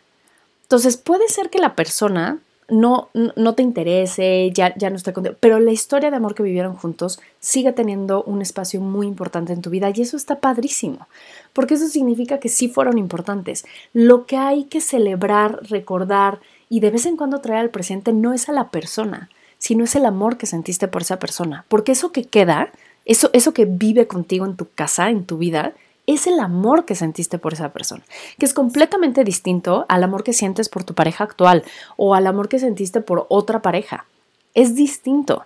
Entonces 0.68 0.98
puede 0.98 1.26
ser 1.28 1.48
que 1.48 1.60
la 1.60 1.74
persona 1.74 2.40
no, 2.68 3.08
no 3.14 3.54
te 3.54 3.62
interese, 3.62 4.50
ya, 4.52 4.74
ya 4.76 4.90
no 4.90 4.96
esté 4.96 5.14
contigo, 5.14 5.34
pero 5.40 5.58
la 5.60 5.72
historia 5.72 6.10
de 6.10 6.16
amor 6.16 6.34
que 6.34 6.42
vivieron 6.42 6.76
juntos 6.76 7.18
sigue 7.40 7.72
teniendo 7.72 8.22
un 8.24 8.42
espacio 8.42 8.82
muy 8.82 9.06
importante 9.06 9.54
en 9.54 9.62
tu 9.62 9.70
vida 9.70 9.90
y 9.94 10.02
eso 10.02 10.18
está 10.18 10.40
padrísimo, 10.40 11.08
porque 11.54 11.74
eso 11.74 11.88
significa 11.88 12.38
que 12.38 12.50
sí 12.50 12.68
fueron 12.68 12.98
importantes. 12.98 13.64
Lo 13.94 14.26
que 14.26 14.36
hay 14.36 14.64
que 14.64 14.82
celebrar, 14.82 15.60
recordar 15.70 16.40
y 16.68 16.80
de 16.80 16.90
vez 16.90 17.06
en 17.06 17.16
cuando 17.16 17.40
traer 17.40 17.60
al 17.60 17.70
presente 17.70 18.12
no 18.12 18.34
es 18.34 18.50
a 18.50 18.52
la 18.52 18.68
persona, 18.68 19.30
sino 19.56 19.84
es 19.84 19.96
el 19.96 20.04
amor 20.04 20.36
que 20.36 20.44
sentiste 20.44 20.86
por 20.86 21.00
esa 21.00 21.18
persona, 21.18 21.64
porque 21.68 21.92
eso 21.92 22.12
que 22.12 22.24
queda, 22.24 22.72
eso, 23.06 23.30
eso 23.32 23.54
que 23.54 23.64
vive 23.64 24.06
contigo 24.06 24.44
en 24.44 24.56
tu 24.56 24.68
casa, 24.68 25.08
en 25.08 25.24
tu 25.24 25.38
vida, 25.38 25.72
es 26.08 26.26
el 26.26 26.40
amor 26.40 26.86
que 26.86 26.94
sentiste 26.94 27.38
por 27.38 27.52
esa 27.52 27.70
persona, 27.70 28.02
que 28.38 28.46
es 28.46 28.54
completamente 28.54 29.24
distinto 29.24 29.84
al 29.90 30.02
amor 30.02 30.24
que 30.24 30.32
sientes 30.32 30.70
por 30.70 30.82
tu 30.82 30.94
pareja 30.94 31.24
actual 31.24 31.64
o 31.98 32.14
al 32.14 32.26
amor 32.26 32.48
que 32.48 32.58
sentiste 32.58 33.02
por 33.02 33.26
otra 33.28 33.60
pareja. 33.60 34.06
Es 34.54 34.74
distinto. 34.74 35.44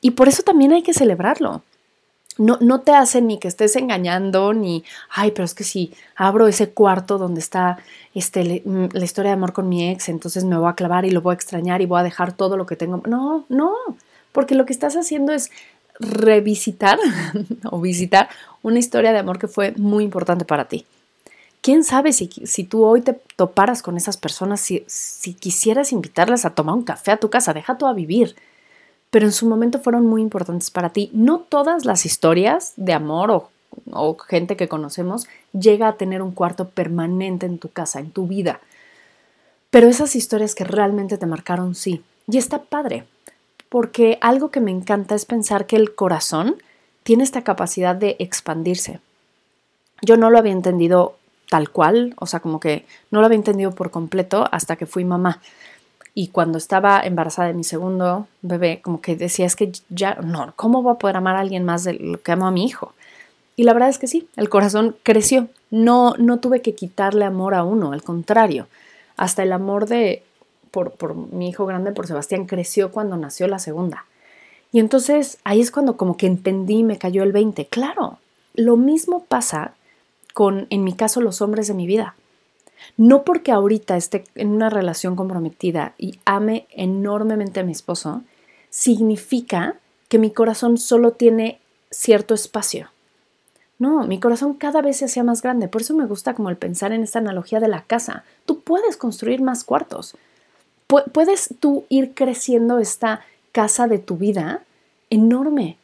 Y 0.00 0.10
por 0.10 0.26
eso 0.26 0.42
también 0.42 0.72
hay 0.72 0.82
que 0.82 0.92
celebrarlo. 0.92 1.62
No, 2.38 2.58
no 2.60 2.80
te 2.80 2.92
hace 2.92 3.22
ni 3.22 3.38
que 3.38 3.46
estés 3.46 3.76
engañando, 3.76 4.52
ni, 4.52 4.82
ay, 5.10 5.30
pero 5.30 5.44
es 5.44 5.54
que 5.54 5.62
si 5.62 5.94
abro 6.16 6.48
ese 6.48 6.70
cuarto 6.70 7.16
donde 7.16 7.38
está 7.38 7.78
este, 8.14 8.62
mm, 8.64 8.86
la 8.94 9.04
historia 9.04 9.30
de 9.30 9.36
amor 9.36 9.52
con 9.52 9.68
mi 9.68 9.88
ex, 9.88 10.08
entonces 10.08 10.42
me 10.42 10.58
voy 10.58 10.68
a 10.68 10.74
clavar 10.74 11.04
y 11.04 11.12
lo 11.12 11.22
voy 11.22 11.30
a 11.30 11.34
extrañar 11.34 11.80
y 11.82 11.86
voy 11.86 12.00
a 12.00 12.02
dejar 12.02 12.32
todo 12.32 12.56
lo 12.56 12.66
que 12.66 12.74
tengo. 12.74 13.00
No, 13.06 13.44
no, 13.48 13.72
porque 14.32 14.56
lo 14.56 14.66
que 14.66 14.72
estás 14.72 14.96
haciendo 14.96 15.32
es 15.32 15.52
revisitar 16.00 16.98
o 17.70 17.80
visitar 17.80 18.28
una 18.64 18.80
historia 18.80 19.12
de 19.12 19.20
amor 19.20 19.38
que 19.38 19.46
fue 19.46 19.72
muy 19.76 20.02
importante 20.02 20.44
para 20.44 20.64
ti. 20.64 20.86
¿Quién 21.60 21.84
sabe 21.84 22.12
si, 22.12 22.28
si 22.44 22.64
tú 22.64 22.84
hoy 22.84 23.02
te 23.02 23.12
toparas 23.36 23.82
con 23.82 23.96
esas 23.96 24.16
personas, 24.16 24.60
si, 24.60 24.84
si, 24.88 25.34
quisieras 25.34 25.92
invitarlas 25.92 26.44
a 26.44 26.50
tomar 26.50 26.74
un 26.74 26.82
café 26.82 27.12
a 27.12 27.18
tu 27.18 27.30
casa, 27.30 27.54
deja 27.54 27.78
tú 27.78 27.86
a 27.86 27.92
vivir? 27.92 28.34
Pero 29.10 29.26
en 29.26 29.32
su 29.32 29.46
momento 29.46 29.78
fueron 29.78 30.06
muy 30.06 30.20
importantes 30.20 30.70
para 30.70 30.90
ti. 30.90 31.10
No 31.12 31.38
todas 31.38 31.84
las 31.84 32.04
historias 32.04 32.72
de 32.76 32.92
amor 32.92 33.30
o, 33.30 33.50
o 33.92 34.18
gente 34.18 34.56
que 34.56 34.68
conocemos 34.68 35.28
llega 35.52 35.86
a 35.86 35.96
tener 35.96 36.20
un 36.20 36.32
cuarto 36.32 36.68
permanente 36.70 37.46
en 37.46 37.58
tu 37.58 37.68
casa, 37.68 38.00
en 38.00 38.10
tu 38.10 38.26
vida. 38.26 38.60
Pero 39.70 39.88
esas 39.88 40.16
historias 40.16 40.54
que 40.54 40.64
realmente 40.64 41.18
te 41.18 41.26
marcaron, 41.26 41.74
sí. 41.74 42.02
Y 42.26 42.38
está 42.38 42.62
padre 42.62 43.04
porque 43.74 44.18
algo 44.20 44.52
que 44.52 44.60
me 44.60 44.70
encanta 44.70 45.16
es 45.16 45.24
pensar 45.24 45.66
que 45.66 45.74
el 45.74 45.96
corazón 45.96 46.62
tiene 47.04 47.22
esta 47.22 47.42
capacidad 47.42 47.94
de 47.94 48.16
expandirse. 48.18 48.98
Yo 50.02 50.16
no 50.16 50.30
lo 50.30 50.38
había 50.38 50.52
entendido 50.52 51.16
tal 51.48 51.70
cual, 51.70 52.14
o 52.18 52.26
sea, 52.26 52.40
como 52.40 52.58
que 52.58 52.84
no 53.10 53.20
lo 53.20 53.26
había 53.26 53.36
entendido 53.36 53.70
por 53.70 53.92
completo 53.92 54.48
hasta 54.50 54.76
que 54.76 54.86
fui 54.86 55.04
mamá. 55.04 55.40
Y 56.14 56.28
cuando 56.28 56.58
estaba 56.58 57.00
embarazada 57.00 57.48
de 57.48 57.54
mi 57.54 57.64
segundo 57.64 58.26
bebé, 58.42 58.80
como 58.82 59.00
que 59.00 59.16
decía, 59.16 59.46
es 59.46 59.54
que 59.54 59.72
ya, 59.88 60.14
no, 60.16 60.52
¿cómo 60.56 60.82
voy 60.82 60.94
a 60.94 60.98
poder 60.98 61.16
amar 61.16 61.36
a 61.36 61.40
alguien 61.40 61.64
más 61.64 61.84
de 61.84 61.94
lo 61.94 62.20
que 62.20 62.32
amo 62.32 62.46
a 62.46 62.50
mi 62.50 62.64
hijo? 62.64 62.94
Y 63.56 63.64
la 63.64 63.72
verdad 63.72 63.88
es 63.88 63.98
que 63.98 64.06
sí, 64.06 64.28
el 64.36 64.48
corazón 64.48 64.96
creció. 65.02 65.48
No, 65.70 66.14
no 66.18 66.38
tuve 66.38 66.62
que 66.62 66.74
quitarle 66.74 67.24
amor 67.24 67.54
a 67.54 67.64
uno, 67.64 67.92
al 67.92 68.02
contrario. 68.02 68.66
Hasta 69.16 69.42
el 69.42 69.52
amor 69.52 69.86
de 69.86 70.22
por, 70.70 71.14
mi 71.14 71.48
hijo 71.48 71.66
grande, 71.66 71.92
por 71.92 72.06
Sebastián, 72.06 72.46
creció 72.46 72.90
cuando 72.90 73.16
nació 73.16 73.46
la 73.46 73.58
segunda. 73.60 74.06
Y 74.74 74.80
entonces 74.80 75.38
ahí 75.44 75.60
es 75.60 75.70
cuando 75.70 75.96
como 75.96 76.16
que 76.16 76.26
entendí, 76.26 76.82
me 76.82 76.98
cayó 76.98 77.22
el 77.22 77.30
20. 77.30 77.66
Claro, 77.66 78.18
lo 78.54 78.76
mismo 78.76 79.22
pasa 79.22 79.74
con, 80.32 80.66
en 80.68 80.82
mi 80.82 80.94
caso, 80.94 81.20
los 81.20 81.40
hombres 81.40 81.68
de 81.68 81.74
mi 81.74 81.86
vida. 81.86 82.16
No 82.96 83.22
porque 83.22 83.52
ahorita 83.52 83.96
esté 83.96 84.24
en 84.34 84.48
una 84.48 84.70
relación 84.70 85.14
comprometida 85.14 85.94
y 85.96 86.18
ame 86.24 86.66
enormemente 86.70 87.60
a 87.60 87.62
mi 87.62 87.70
esposo, 87.70 88.22
significa 88.68 89.76
que 90.08 90.18
mi 90.18 90.32
corazón 90.32 90.76
solo 90.76 91.12
tiene 91.12 91.60
cierto 91.92 92.34
espacio. 92.34 92.88
No, 93.78 94.04
mi 94.08 94.18
corazón 94.18 94.54
cada 94.54 94.82
vez 94.82 94.96
se 94.96 95.04
hacía 95.04 95.22
más 95.22 95.40
grande. 95.40 95.68
Por 95.68 95.82
eso 95.82 95.94
me 95.94 96.06
gusta 96.06 96.34
como 96.34 96.50
el 96.50 96.56
pensar 96.56 96.90
en 96.90 97.04
esta 97.04 97.20
analogía 97.20 97.60
de 97.60 97.68
la 97.68 97.82
casa. 97.82 98.24
Tú 98.44 98.58
puedes 98.62 98.96
construir 98.96 99.40
más 99.40 99.62
cuartos 99.62 100.16
puedes 100.86 101.54
tú 101.60 101.84
ir 101.88 102.14
creciendo 102.14 102.78
esta 102.78 103.24
casa 103.54 103.86
de 103.86 104.00
tu 104.00 104.16
vida 104.16 104.64
enorme, 105.10 105.78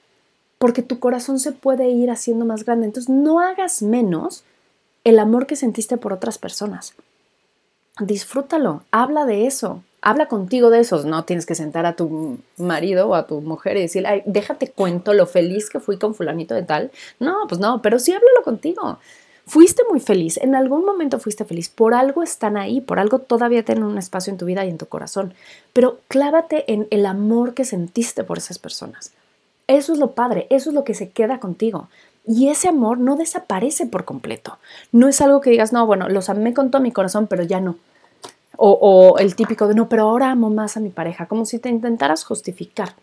porque 0.58 0.82
tu 0.82 0.98
corazón 0.98 1.38
se 1.38 1.52
puede 1.52 1.88
ir 1.88 2.10
haciendo 2.10 2.44
más 2.44 2.64
grande. 2.64 2.86
Entonces, 2.86 3.08
no 3.08 3.38
hagas 3.38 3.80
menos 3.80 4.42
el 5.04 5.20
amor 5.20 5.46
que 5.46 5.54
sentiste 5.54 5.96
por 5.96 6.12
otras 6.12 6.36
personas. 6.36 6.94
Disfrútalo, 8.00 8.82
habla 8.90 9.24
de 9.24 9.46
eso, 9.46 9.84
habla 10.02 10.26
contigo 10.26 10.70
de 10.70 10.80
eso. 10.80 11.04
No 11.04 11.24
tienes 11.24 11.46
que 11.46 11.54
sentar 11.54 11.86
a 11.86 11.94
tu 11.94 12.38
marido 12.56 13.08
o 13.08 13.14
a 13.14 13.28
tu 13.28 13.40
mujer 13.40 13.76
y 13.76 13.82
decirle, 13.82 14.08
Ay, 14.08 14.22
déjate 14.26 14.72
cuento 14.72 15.14
lo 15.14 15.26
feliz 15.26 15.70
que 15.70 15.78
fui 15.78 15.96
con 15.96 16.16
fulanito 16.16 16.54
de 16.54 16.64
tal. 16.64 16.90
No, 17.20 17.46
pues 17.48 17.60
no, 17.60 17.80
pero 17.82 18.00
sí 18.00 18.12
háblalo 18.12 18.42
contigo. 18.42 18.98
Fuiste 19.50 19.82
muy 19.90 19.98
feliz, 19.98 20.36
en 20.36 20.54
algún 20.54 20.84
momento 20.84 21.18
fuiste 21.18 21.44
feliz, 21.44 21.68
por 21.68 21.92
algo 21.92 22.22
están 22.22 22.56
ahí, 22.56 22.80
por 22.80 23.00
algo 23.00 23.18
todavía 23.18 23.64
tienen 23.64 23.82
un 23.82 23.98
espacio 23.98 24.30
en 24.30 24.38
tu 24.38 24.44
vida 24.44 24.64
y 24.64 24.68
en 24.68 24.78
tu 24.78 24.86
corazón, 24.86 25.34
pero 25.72 25.98
clávate 26.06 26.72
en 26.72 26.86
el 26.92 27.04
amor 27.04 27.52
que 27.52 27.64
sentiste 27.64 28.22
por 28.22 28.38
esas 28.38 28.60
personas. 28.60 29.10
Eso 29.66 29.92
es 29.92 29.98
lo 29.98 30.12
padre, 30.12 30.46
eso 30.50 30.70
es 30.70 30.74
lo 30.74 30.84
que 30.84 30.94
se 30.94 31.10
queda 31.10 31.40
contigo. 31.40 31.88
Y 32.24 32.46
ese 32.46 32.68
amor 32.68 32.98
no 32.98 33.16
desaparece 33.16 33.86
por 33.86 34.04
completo. 34.04 34.58
No 34.92 35.08
es 35.08 35.20
algo 35.20 35.40
que 35.40 35.50
digas, 35.50 35.72
no, 35.72 35.84
bueno, 35.84 36.08
los 36.08 36.28
amé 36.28 36.54
con 36.54 36.70
todo 36.70 36.80
mi 36.80 36.92
corazón, 36.92 37.26
pero 37.26 37.42
ya 37.42 37.60
no. 37.60 37.74
O, 38.56 39.16
el 39.18 39.34
típico 39.34 39.66
de, 39.66 39.74
no, 39.74 39.88
pero 39.88 40.04
ahora 40.04 40.30
amo 40.30 40.50
más 40.50 40.76
a 40.76 40.80
mi 40.80 40.90
pareja, 40.90 41.26
como 41.26 41.44
si 41.44 41.58
te 41.58 41.70
intentaras 41.70 42.22
justificar. 42.22 42.94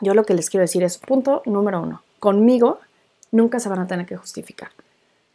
Yo 0.00 0.14
lo 0.14 0.22
que 0.22 0.34
les 0.34 0.48
quiero 0.48 0.62
decir 0.62 0.84
es, 0.84 0.98
punto 0.98 1.42
número 1.44 1.82
uno, 1.82 2.02
conmigo 2.20 2.78
Nunca 3.32 3.58
se 3.58 3.68
van 3.68 3.80
a 3.80 3.86
tener 3.86 4.06
que 4.06 4.16
justificar. 4.16 4.70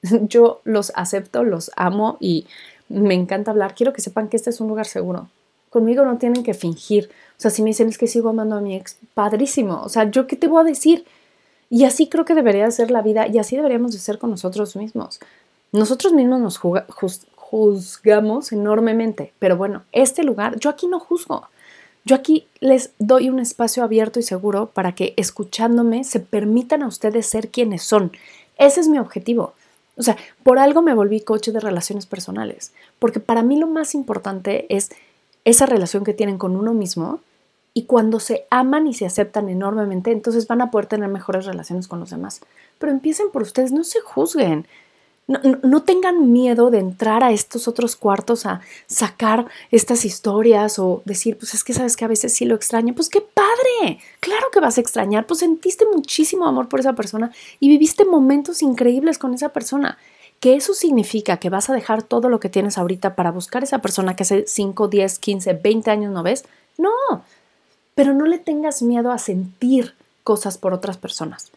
Yo 0.27 0.61
los 0.63 0.91
acepto, 0.95 1.43
los 1.43 1.71
amo 1.75 2.17
y 2.19 2.47
me 2.89 3.13
encanta 3.13 3.51
hablar. 3.51 3.75
Quiero 3.75 3.93
que 3.93 4.01
sepan 4.01 4.27
que 4.27 4.37
este 4.37 4.49
es 4.49 4.59
un 4.61 4.67
lugar 4.67 4.85
seguro. 4.85 5.29
Conmigo 5.69 6.03
no 6.03 6.17
tienen 6.17 6.43
que 6.43 6.53
fingir. 6.53 7.09
O 7.37 7.41
sea, 7.41 7.51
si 7.51 7.61
me 7.61 7.69
dicen 7.69 7.87
es 7.87 7.97
que 7.97 8.07
sigo 8.07 8.29
amando 8.29 8.57
a 8.57 8.61
mi 8.61 8.75
ex, 8.75 8.97
padrísimo. 9.13 9.81
O 9.83 9.89
sea, 9.89 10.09
¿yo 10.09 10.27
qué 10.27 10.35
te 10.35 10.47
voy 10.47 10.61
a 10.61 10.65
decir? 10.65 11.05
Y 11.69 11.85
así 11.85 12.07
creo 12.07 12.25
que 12.25 12.35
debería 12.35 12.69
ser 12.71 12.91
la 12.91 13.01
vida 13.01 13.27
y 13.27 13.37
así 13.37 13.55
deberíamos 13.55 13.93
de 13.93 13.99
ser 13.99 14.19
con 14.19 14.29
nosotros 14.29 14.75
mismos. 14.75 15.19
Nosotros 15.71 16.11
mismos 16.11 16.41
nos 16.41 16.57
juzgamos 16.57 18.51
enormemente, 18.51 19.31
pero 19.39 19.55
bueno, 19.55 19.83
este 19.93 20.23
lugar, 20.23 20.59
yo 20.59 20.69
aquí 20.69 20.87
no 20.87 20.99
juzgo. 20.99 21.47
Yo 22.03 22.15
aquí 22.15 22.47
les 22.59 22.91
doy 22.99 23.29
un 23.29 23.39
espacio 23.39 23.83
abierto 23.83 24.19
y 24.19 24.23
seguro 24.23 24.67
para 24.67 24.93
que 24.95 25.13
escuchándome 25.15 26.03
se 26.03 26.19
permitan 26.19 26.83
a 26.83 26.87
ustedes 26.87 27.27
ser 27.27 27.49
quienes 27.49 27.83
son. 27.83 28.11
Ese 28.57 28.81
es 28.81 28.89
mi 28.89 28.97
objetivo. 28.97 29.53
O 29.97 30.03
sea, 30.03 30.17
por 30.43 30.59
algo 30.59 30.81
me 30.81 30.93
volví 30.93 31.21
coche 31.21 31.51
de 31.51 31.59
relaciones 31.59 32.05
personales, 32.05 32.71
porque 32.99 33.19
para 33.19 33.43
mí 33.43 33.59
lo 33.59 33.67
más 33.67 33.93
importante 33.93 34.65
es 34.69 34.91
esa 35.45 35.65
relación 35.65 36.03
que 36.03 36.13
tienen 36.13 36.37
con 36.37 36.55
uno 36.55 36.73
mismo 36.73 37.19
y 37.73 37.83
cuando 37.83 38.19
se 38.19 38.45
aman 38.49 38.87
y 38.87 38.93
se 38.93 39.05
aceptan 39.05 39.49
enormemente, 39.49 40.11
entonces 40.11 40.47
van 40.47 40.61
a 40.61 40.71
poder 40.71 40.87
tener 40.87 41.09
mejores 41.09 41.45
relaciones 41.45 41.87
con 41.87 41.99
los 41.99 42.09
demás. 42.09 42.41
Pero 42.79 42.91
empiecen 42.91 43.31
por 43.31 43.41
ustedes, 43.41 43.71
no 43.71 43.83
se 43.83 44.01
juzguen. 44.01 44.65
No, 45.27 45.83
tengan 45.83 46.33
miedo 46.33 46.71
de 46.71 46.79
entrar 46.79 47.23
a 47.23 47.31
estos 47.31 47.67
otros 47.67 47.95
cuartos 47.95 48.45
a 48.45 48.59
sacar 48.87 49.45
estas 49.69 50.03
historias 50.03 50.77
o 50.77 51.03
decir, 51.05 51.37
pues 51.37 51.53
es 51.53 51.63
que 51.63 51.73
sabes 51.73 51.95
que 51.95 52.03
a 52.03 52.09
veces 52.09 52.33
sí 52.33 52.43
lo 52.43 52.55
extraño. 52.55 52.93
Pues 52.93 53.07
qué 53.07 53.21
padre, 53.21 53.99
claro 54.19 54.47
que 54.51 54.59
vas 54.59 54.77
a 54.77 54.81
extrañar, 54.81 55.27
pues 55.27 55.39
sentiste 55.39 55.85
muchísimo 55.85 56.45
amor 56.47 56.67
por 56.67 56.81
esa 56.81 56.93
persona 56.93 57.31
y 57.59 57.69
viviste 57.69 58.03
momentos 58.03 58.61
increíbles 58.61 59.17
con 59.17 59.33
esa 59.33 59.49
persona. 59.49 59.97
Que 60.41 60.55
eso 60.55 60.73
significa 60.73 61.37
que 61.37 61.49
vas 61.49 61.69
a 61.69 61.73
dejar 61.73 62.03
todo 62.03 62.27
lo 62.27 62.39
que 62.39 62.49
tienes 62.49 62.77
ahorita 62.77 63.15
para 63.15 63.31
buscar 63.31 63.63
esa 63.63 63.79
persona 63.79 64.15
que 64.15 64.23
hace 64.23 64.45
5, 64.47 64.87
10, 64.87 65.19
15, 65.19 65.53
20 65.53 65.91
años 65.91 66.11
no 66.11 66.23
ves. 66.23 66.43
No, 66.77 66.91
pero 67.95 68.13
no 68.13 68.25
le 68.25 68.39
tengas 68.39 68.81
miedo 68.81 69.11
a 69.11 69.19
sentir 69.19 69.93
cosas 70.23 70.57
por 70.57 70.73
otras 70.73 70.97
personas 70.97 71.51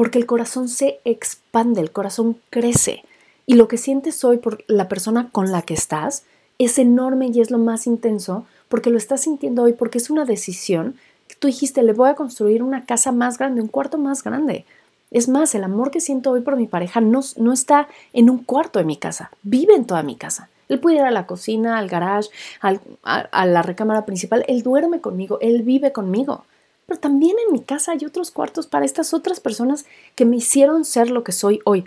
porque 0.00 0.18
el 0.18 0.24
corazón 0.24 0.70
se 0.70 0.98
expande, 1.04 1.82
el 1.82 1.90
corazón 1.90 2.38
crece 2.48 3.04
y 3.44 3.56
lo 3.56 3.68
que 3.68 3.76
sientes 3.76 4.24
hoy 4.24 4.38
por 4.38 4.64
la 4.66 4.88
persona 4.88 5.28
con 5.30 5.52
la 5.52 5.60
que 5.60 5.74
estás 5.74 6.22
es 6.58 6.78
enorme 6.78 7.30
y 7.30 7.38
es 7.38 7.50
lo 7.50 7.58
más 7.58 7.86
intenso 7.86 8.46
porque 8.70 8.88
lo 8.88 8.96
estás 8.96 9.20
sintiendo 9.20 9.62
hoy 9.62 9.74
porque 9.74 9.98
es 9.98 10.08
una 10.08 10.24
decisión 10.24 10.96
que 11.28 11.34
tú 11.34 11.48
dijiste, 11.48 11.82
le 11.82 11.92
voy 11.92 12.08
a 12.08 12.14
construir 12.14 12.62
una 12.62 12.86
casa 12.86 13.12
más 13.12 13.36
grande, 13.36 13.60
un 13.60 13.68
cuarto 13.68 13.98
más 13.98 14.24
grande. 14.24 14.64
Es 15.10 15.28
más, 15.28 15.54
el 15.54 15.64
amor 15.64 15.90
que 15.90 16.00
siento 16.00 16.30
hoy 16.30 16.40
por 16.40 16.56
mi 16.56 16.66
pareja 16.66 17.02
no, 17.02 17.20
no 17.36 17.52
está 17.52 17.86
en 18.14 18.30
un 18.30 18.38
cuarto 18.38 18.78
de 18.78 18.86
mi 18.86 18.96
casa, 18.96 19.30
vive 19.42 19.74
en 19.74 19.84
toda 19.84 20.02
mi 20.02 20.16
casa. 20.16 20.48
Él 20.70 20.80
puede 20.80 20.96
ir 20.96 21.02
a 21.02 21.10
la 21.10 21.26
cocina, 21.26 21.76
al 21.76 21.90
garage, 21.90 22.30
a, 22.62 22.78
a 23.02 23.44
la 23.44 23.60
recámara 23.60 24.06
principal, 24.06 24.46
él 24.48 24.62
duerme 24.62 25.02
conmigo, 25.02 25.36
él 25.42 25.60
vive 25.60 25.92
conmigo 25.92 26.46
pero 26.90 26.98
también 26.98 27.36
en 27.46 27.52
mi 27.52 27.60
casa 27.60 27.92
hay 27.92 28.04
otros 28.04 28.32
cuartos 28.32 28.66
para 28.66 28.84
estas 28.84 29.14
otras 29.14 29.38
personas 29.38 29.84
que 30.16 30.24
me 30.24 30.38
hicieron 30.38 30.84
ser 30.84 31.08
lo 31.08 31.22
que 31.22 31.30
soy 31.30 31.60
hoy. 31.64 31.84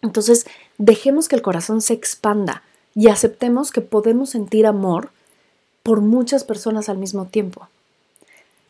Entonces, 0.00 0.46
dejemos 0.78 1.28
que 1.28 1.36
el 1.36 1.42
corazón 1.42 1.82
se 1.82 1.92
expanda 1.92 2.62
y 2.94 3.08
aceptemos 3.08 3.70
que 3.70 3.82
podemos 3.82 4.30
sentir 4.30 4.66
amor 4.66 5.10
por 5.82 6.00
muchas 6.00 6.42
personas 6.42 6.88
al 6.88 6.96
mismo 6.96 7.26
tiempo. 7.26 7.68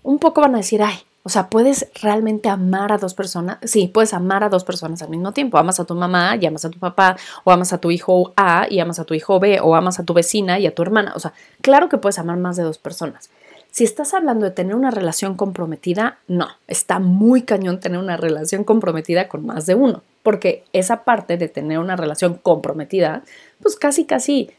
Un 0.02 0.18
poco 0.18 0.40
van 0.40 0.56
a 0.56 0.58
decir, 0.58 0.82
ay, 0.82 0.96
o 1.22 1.28
sea, 1.28 1.50
¿puedes 1.50 1.86
realmente 2.02 2.48
amar 2.48 2.90
a 2.90 2.98
dos 2.98 3.14
personas? 3.14 3.58
Sí, 3.62 3.86
puedes 3.86 4.14
amar 4.14 4.42
a 4.42 4.48
dos 4.48 4.64
personas 4.64 5.02
al 5.02 5.10
mismo 5.10 5.30
tiempo. 5.30 5.56
Amas 5.56 5.78
a 5.78 5.84
tu 5.84 5.94
mamá 5.94 6.34
y 6.34 6.46
amas 6.46 6.64
a 6.64 6.70
tu 6.70 6.80
papá, 6.80 7.16
o 7.44 7.52
amas 7.52 7.72
a 7.72 7.78
tu 7.78 7.92
hijo 7.92 8.32
A 8.34 8.66
y 8.68 8.80
amas 8.80 8.98
a 8.98 9.04
tu 9.04 9.14
hijo 9.14 9.38
B, 9.38 9.60
o 9.60 9.76
amas 9.76 10.00
a 10.00 10.04
tu 10.04 10.14
vecina 10.14 10.58
y 10.58 10.66
a 10.66 10.74
tu 10.74 10.82
hermana. 10.82 11.12
O 11.14 11.20
sea, 11.20 11.32
claro 11.62 11.88
que 11.88 11.96
puedes 11.96 12.18
amar 12.18 12.38
más 12.38 12.56
de 12.56 12.64
dos 12.64 12.78
personas. 12.78 13.30
Si 13.70 13.84
estás 13.84 14.14
hablando 14.14 14.46
de 14.46 14.50
tener 14.50 14.74
una 14.74 14.90
relación 14.90 15.34
comprometida, 15.36 16.18
no, 16.26 16.48
está 16.66 16.98
muy 16.98 17.42
cañón 17.42 17.80
tener 17.80 17.98
una 17.98 18.16
relación 18.16 18.64
comprometida 18.64 19.28
con 19.28 19.46
más 19.46 19.66
de 19.66 19.74
uno, 19.74 20.02
porque 20.22 20.64
esa 20.72 21.04
parte 21.04 21.36
de 21.36 21.48
tener 21.48 21.78
una 21.78 21.96
relación 21.96 22.34
comprometida, 22.34 23.22
pues 23.62 23.76
casi, 23.76 24.04
casi 24.04 24.50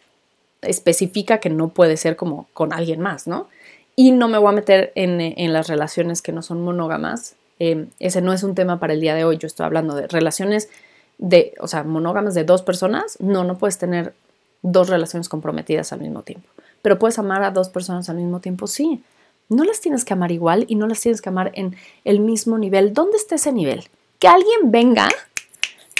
especifica 0.61 1.39
que 1.39 1.49
no 1.49 1.69
puede 1.69 1.97
ser 1.97 2.15
como 2.15 2.47
con 2.53 2.71
alguien 2.71 3.01
más, 3.01 3.27
¿no? 3.27 3.47
Y 3.95 4.11
no 4.11 4.27
me 4.29 4.37
voy 4.37 4.49
a 4.49 4.55
meter 4.55 4.93
en, 4.95 5.51
las 5.51 5.67
relaciones 5.67 6.21
que 6.21 6.31
no 6.31 6.41
son 6.41 6.61
monógamas. 6.61 7.35
Eh, 7.59 7.87
ese 7.99 8.21
no 8.21 8.31
es 8.31 8.43
un 8.43 8.55
tema 8.55 8.79
para 8.79 8.93
el 8.93 9.01
día 9.01 9.15
de 9.15 9.25
hoy. 9.25 9.37
Yo 9.37 9.47
estoy 9.47 9.65
hablando 9.65 9.95
de 9.95 10.07
relaciones 10.07 10.69
de, 11.17 11.53
o 11.59 11.67
sea, 11.67 11.83
monógamas 11.83 12.33
de 12.33 12.45
dos 12.45 12.61
personas. 12.61 13.17
No, 13.19 13.43
no 13.43 13.57
puedes 13.57 13.77
tener 13.77 14.13
dos 14.61 14.87
relaciones 14.87 15.27
comprometidas 15.27 15.91
al 15.91 15.99
mismo 15.99 16.21
tiempo 16.21 16.47
pero 16.81 16.99
puedes 16.99 17.19
amar 17.19 17.43
a 17.43 17.51
dos 17.51 17.69
personas 17.69 18.09
al 18.09 18.17
mismo 18.17 18.39
tiempo, 18.39 18.67
sí. 18.67 19.03
No 19.49 19.63
las 19.63 19.81
tienes 19.81 20.05
que 20.05 20.13
amar 20.13 20.31
igual 20.31 20.65
y 20.67 20.75
no 20.75 20.87
las 20.87 21.01
tienes 21.01 21.21
que 21.21 21.29
amar 21.29 21.51
en 21.55 21.75
el 22.05 22.19
mismo 22.19 22.57
nivel. 22.57 22.93
¿Dónde 22.93 23.17
está 23.17 23.35
ese 23.35 23.51
nivel? 23.51 23.89
Que 24.19 24.27
alguien 24.27 24.71
venga 24.71 25.09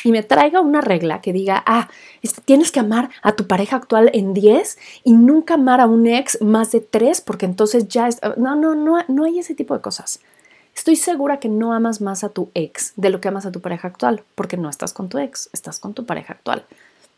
y 0.03 0.11
me 0.11 0.23
traiga 0.23 0.61
una 0.61 0.81
regla 0.81 1.21
que 1.21 1.33
diga, 1.33 1.63
ah, 1.65 1.89
tienes 2.45 2.71
que 2.71 2.79
amar 2.79 3.09
a 3.21 3.33
tu 3.33 3.47
pareja 3.47 3.77
actual 3.77 4.11
en 4.13 4.33
10 4.33 4.77
y 5.03 5.13
nunca 5.13 5.55
amar 5.55 5.81
a 5.81 5.87
un 5.87 6.07
ex 6.07 6.41
más 6.41 6.71
de 6.71 6.81
3 6.81 7.21
porque 7.21 7.45
entonces 7.45 7.87
ya 7.87 8.07
es... 8.07 8.19
No, 8.37 8.55
no, 8.55 8.75
no, 8.75 9.03
no 9.07 9.25
hay 9.25 9.39
ese 9.39 9.55
tipo 9.55 9.73
de 9.73 9.81
cosas. 9.81 10.19
Estoy 10.75 10.95
segura 10.95 11.39
que 11.39 11.49
no 11.49 11.73
amas 11.73 11.99
más 11.99 12.23
a 12.23 12.29
tu 12.29 12.51
ex 12.53 12.93
de 12.95 13.09
lo 13.09 13.19
que 13.19 13.27
amas 13.27 13.45
a 13.45 13.51
tu 13.51 13.59
pareja 13.59 13.87
actual 13.87 14.23
porque 14.35 14.57
no 14.57 14.69
estás 14.69 14.93
con 14.93 15.09
tu 15.09 15.17
ex, 15.17 15.49
estás 15.51 15.79
con 15.79 15.93
tu 15.93 16.05
pareja 16.05 16.33
actual. 16.33 16.65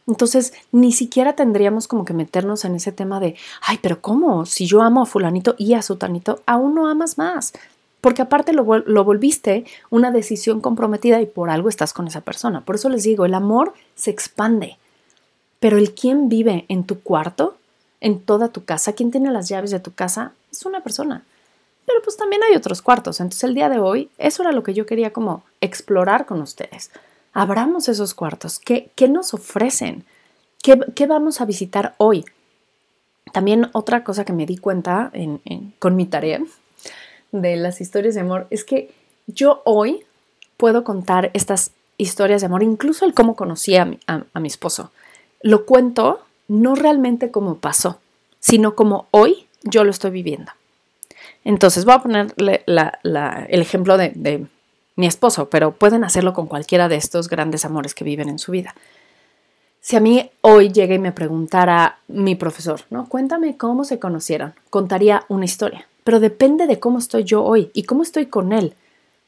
Entonces, 0.07 0.53
ni 0.71 0.91
siquiera 0.91 1.33
tendríamos 1.33 1.87
como 1.87 2.05
que 2.05 2.13
meternos 2.13 2.65
en 2.65 2.75
ese 2.75 2.91
tema 2.91 3.19
de, 3.19 3.35
ay, 3.61 3.79
pero 3.81 4.01
¿cómo? 4.01 4.45
Si 4.45 4.65
yo 4.65 4.81
amo 4.81 5.03
a 5.03 5.05
fulanito 5.05 5.55
y 5.57 5.73
a 5.73 5.81
sutanito, 5.81 6.41
aún 6.45 6.75
no 6.75 6.87
amas 6.87 7.17
más. 7.17 7.53
Porque 8.01 8.23
aparte 8.23 8.51
lo, 8.53 8.79
lo 8.79 9.03
volviste 9.03 9.65
una 9.91 10.11
decisión 10.11 10.59
comprometida 10.59 11.21
y 11.21 11.27
por 11.27 11.51
algo 11.51 11.69
estás 11.69 11.93
con 11.93 12.07
esa 12.07 12.21
persona. 12.21 12.61
Por 12.61 12.75
eso 12.75 12.89
les 12.89 13.03
digo, 13.03 13.25
el 13.25 13.35
amor 13.35 13.73
se 13.95 14.09
expande. 14.09 14.77
Pero 15.59 15.77
el 15.77 15.93
quién 15.93 16.27
vive 16.27 16.65
en 16.67 16.83
tu 16.83 16.99
cuarto, 17.01 17.55
en 17.99 18.19
toda 18.19 18.47
tu 18.47 18.65
casa, 18.65 18.93
quién 18.93 19.11
tiene 19.11 19.29
las 19.31 19.47
llaves 19.49 19.69
de 19.69 19.79
tu 19.79 19.93
casa, 19.93 20.33
es 20.51 20.65
una 20.65 20.81
persona. 20.81 21.23
Pero 21.85 22.01
pues 22.03 22.17
también 22.17 22.41
hay 22.41 22.55
otros 22.55 22.81
cuartos. 22.81 23.19
Entonces 23.19 23.43
el 23.43 23.53
día 23.53 23.69
de 23.69 23.77
hoy, 23.77 24.09
eso 24.17 24.41
era 24.41 24.51
lo 24.51 24.63
que 24.63 24.73
yo 24.73 24.87
quería 24.87 25.13
como 25.13 25.43
explorar 25.61 26.25
con 26.25 26.41
ustedes 26.41 26.89
abramos 27.33 27.89
esos 27.89 28.13
cuartos. 28.13 28.59
¿Qué, 28.59 28.91
nos 29.09 29.33
ofrecen? 29.33 30.05
¿Qué, 30.63 31.07
vamos 31.07 31.41
a 31.41 31.45
visitar 31.45 31.95
hoy? 31.97 32.25
También 33.33 33.69
otra 33.73 34.03
cosa 34.03 34.25
que 34.25 34.33
me 34.33 34.45
di 34.45 34.57
cuenta 34.57 35.11
con 35.79 35.95
mi 35.95 36.05
tarea 36.05 36.41
de 37.31 37.55
las 37.55 37.79
historias 37.81 38.15
de 38.15 38.21
amor 38.21 38.47
es 38.49 38.63
que 38.63 38.93
yo 39.27 39.61
hoy 39.65 40.03
puedo 40.57 40.83
contar 40.83 41.31
estas 41.33 41.71
historias 41.97 42.41
de 42.41 42.47
amor, 42.47 42.63
incluso 42.63 43.05
el 43.05 43.13
cómo 43.13 43.35
conocí 43.35 43.75
a 43.75 43.85
mi, 43.85 43.99
a, 44.07 44.39
mi 44.39 44.47
esposo. 44.47 44.91
Lo 45.41 45.65
cuento 45.65 46.21
no 46.47 46.75
realmente 46.75 47.31
como 47.31 47.57
pasó, 47.57 47.99
sino 48.39 48.75
como 48.75 49.07
hoy 49.11 49.47
yo 49.63 49.83
lo 49.83 49.91
estoy 49.91 50.11
viviendo. 50.11 50.51
Entonces 51.43 51.85
voy 51.85 51.93
a 51.93 51.99
ponerle 51.99 52.63
el 52.65 53.61
ejemplo 53.61 53.97
de, 53.97 54.47
mi 54.95 55.07
esposo, 55.07 55.49
pero 55.49 55.71
pueden 55.71 56.03
hacerlo 56.03 56.33
con 56.33 56.47
cualquiera 56.47 56.89
de 56.89 56.95
estos 56.95 57.29
grandes 57.29 57.65
amores 57.65 57.95
que 57.95 58.03
viven 58.03 58.29
en 58.29 58.39
su 58.39 58.51
vida. 58.51 58.75
Si 59.79 59.95
a 59.95 59.99
mí 59.99 60.29
hoy 60.41 60.71
llega 60.71 60.93
y 60.93 60.99
me 60.99 61.11
preguntara 61.11 61.99
mi 62.07 62.35
profesor, 62.35 62.81
¿no? 62.91 63.09
Cuéntame 63.09 63.57
cómo 63.57 63.83
se 63.83 63.99
conocieron, 63.99 64.53
contaría 64.69 65.25
una 65.27 65.45
historia, 65.45 65.87
pero 66.03 66.19
depende 66.19 66.67
de 66.67 66.79
cómo 66.79 66.99
estoy 66.99 67.23
yo 67.23 67.43
hoy 67.43 67.71
y 67.73 67.83
cómo 67.83 68.03
estoy 68.03 68.27
con 68.27 68.53
él. 68.53 68.75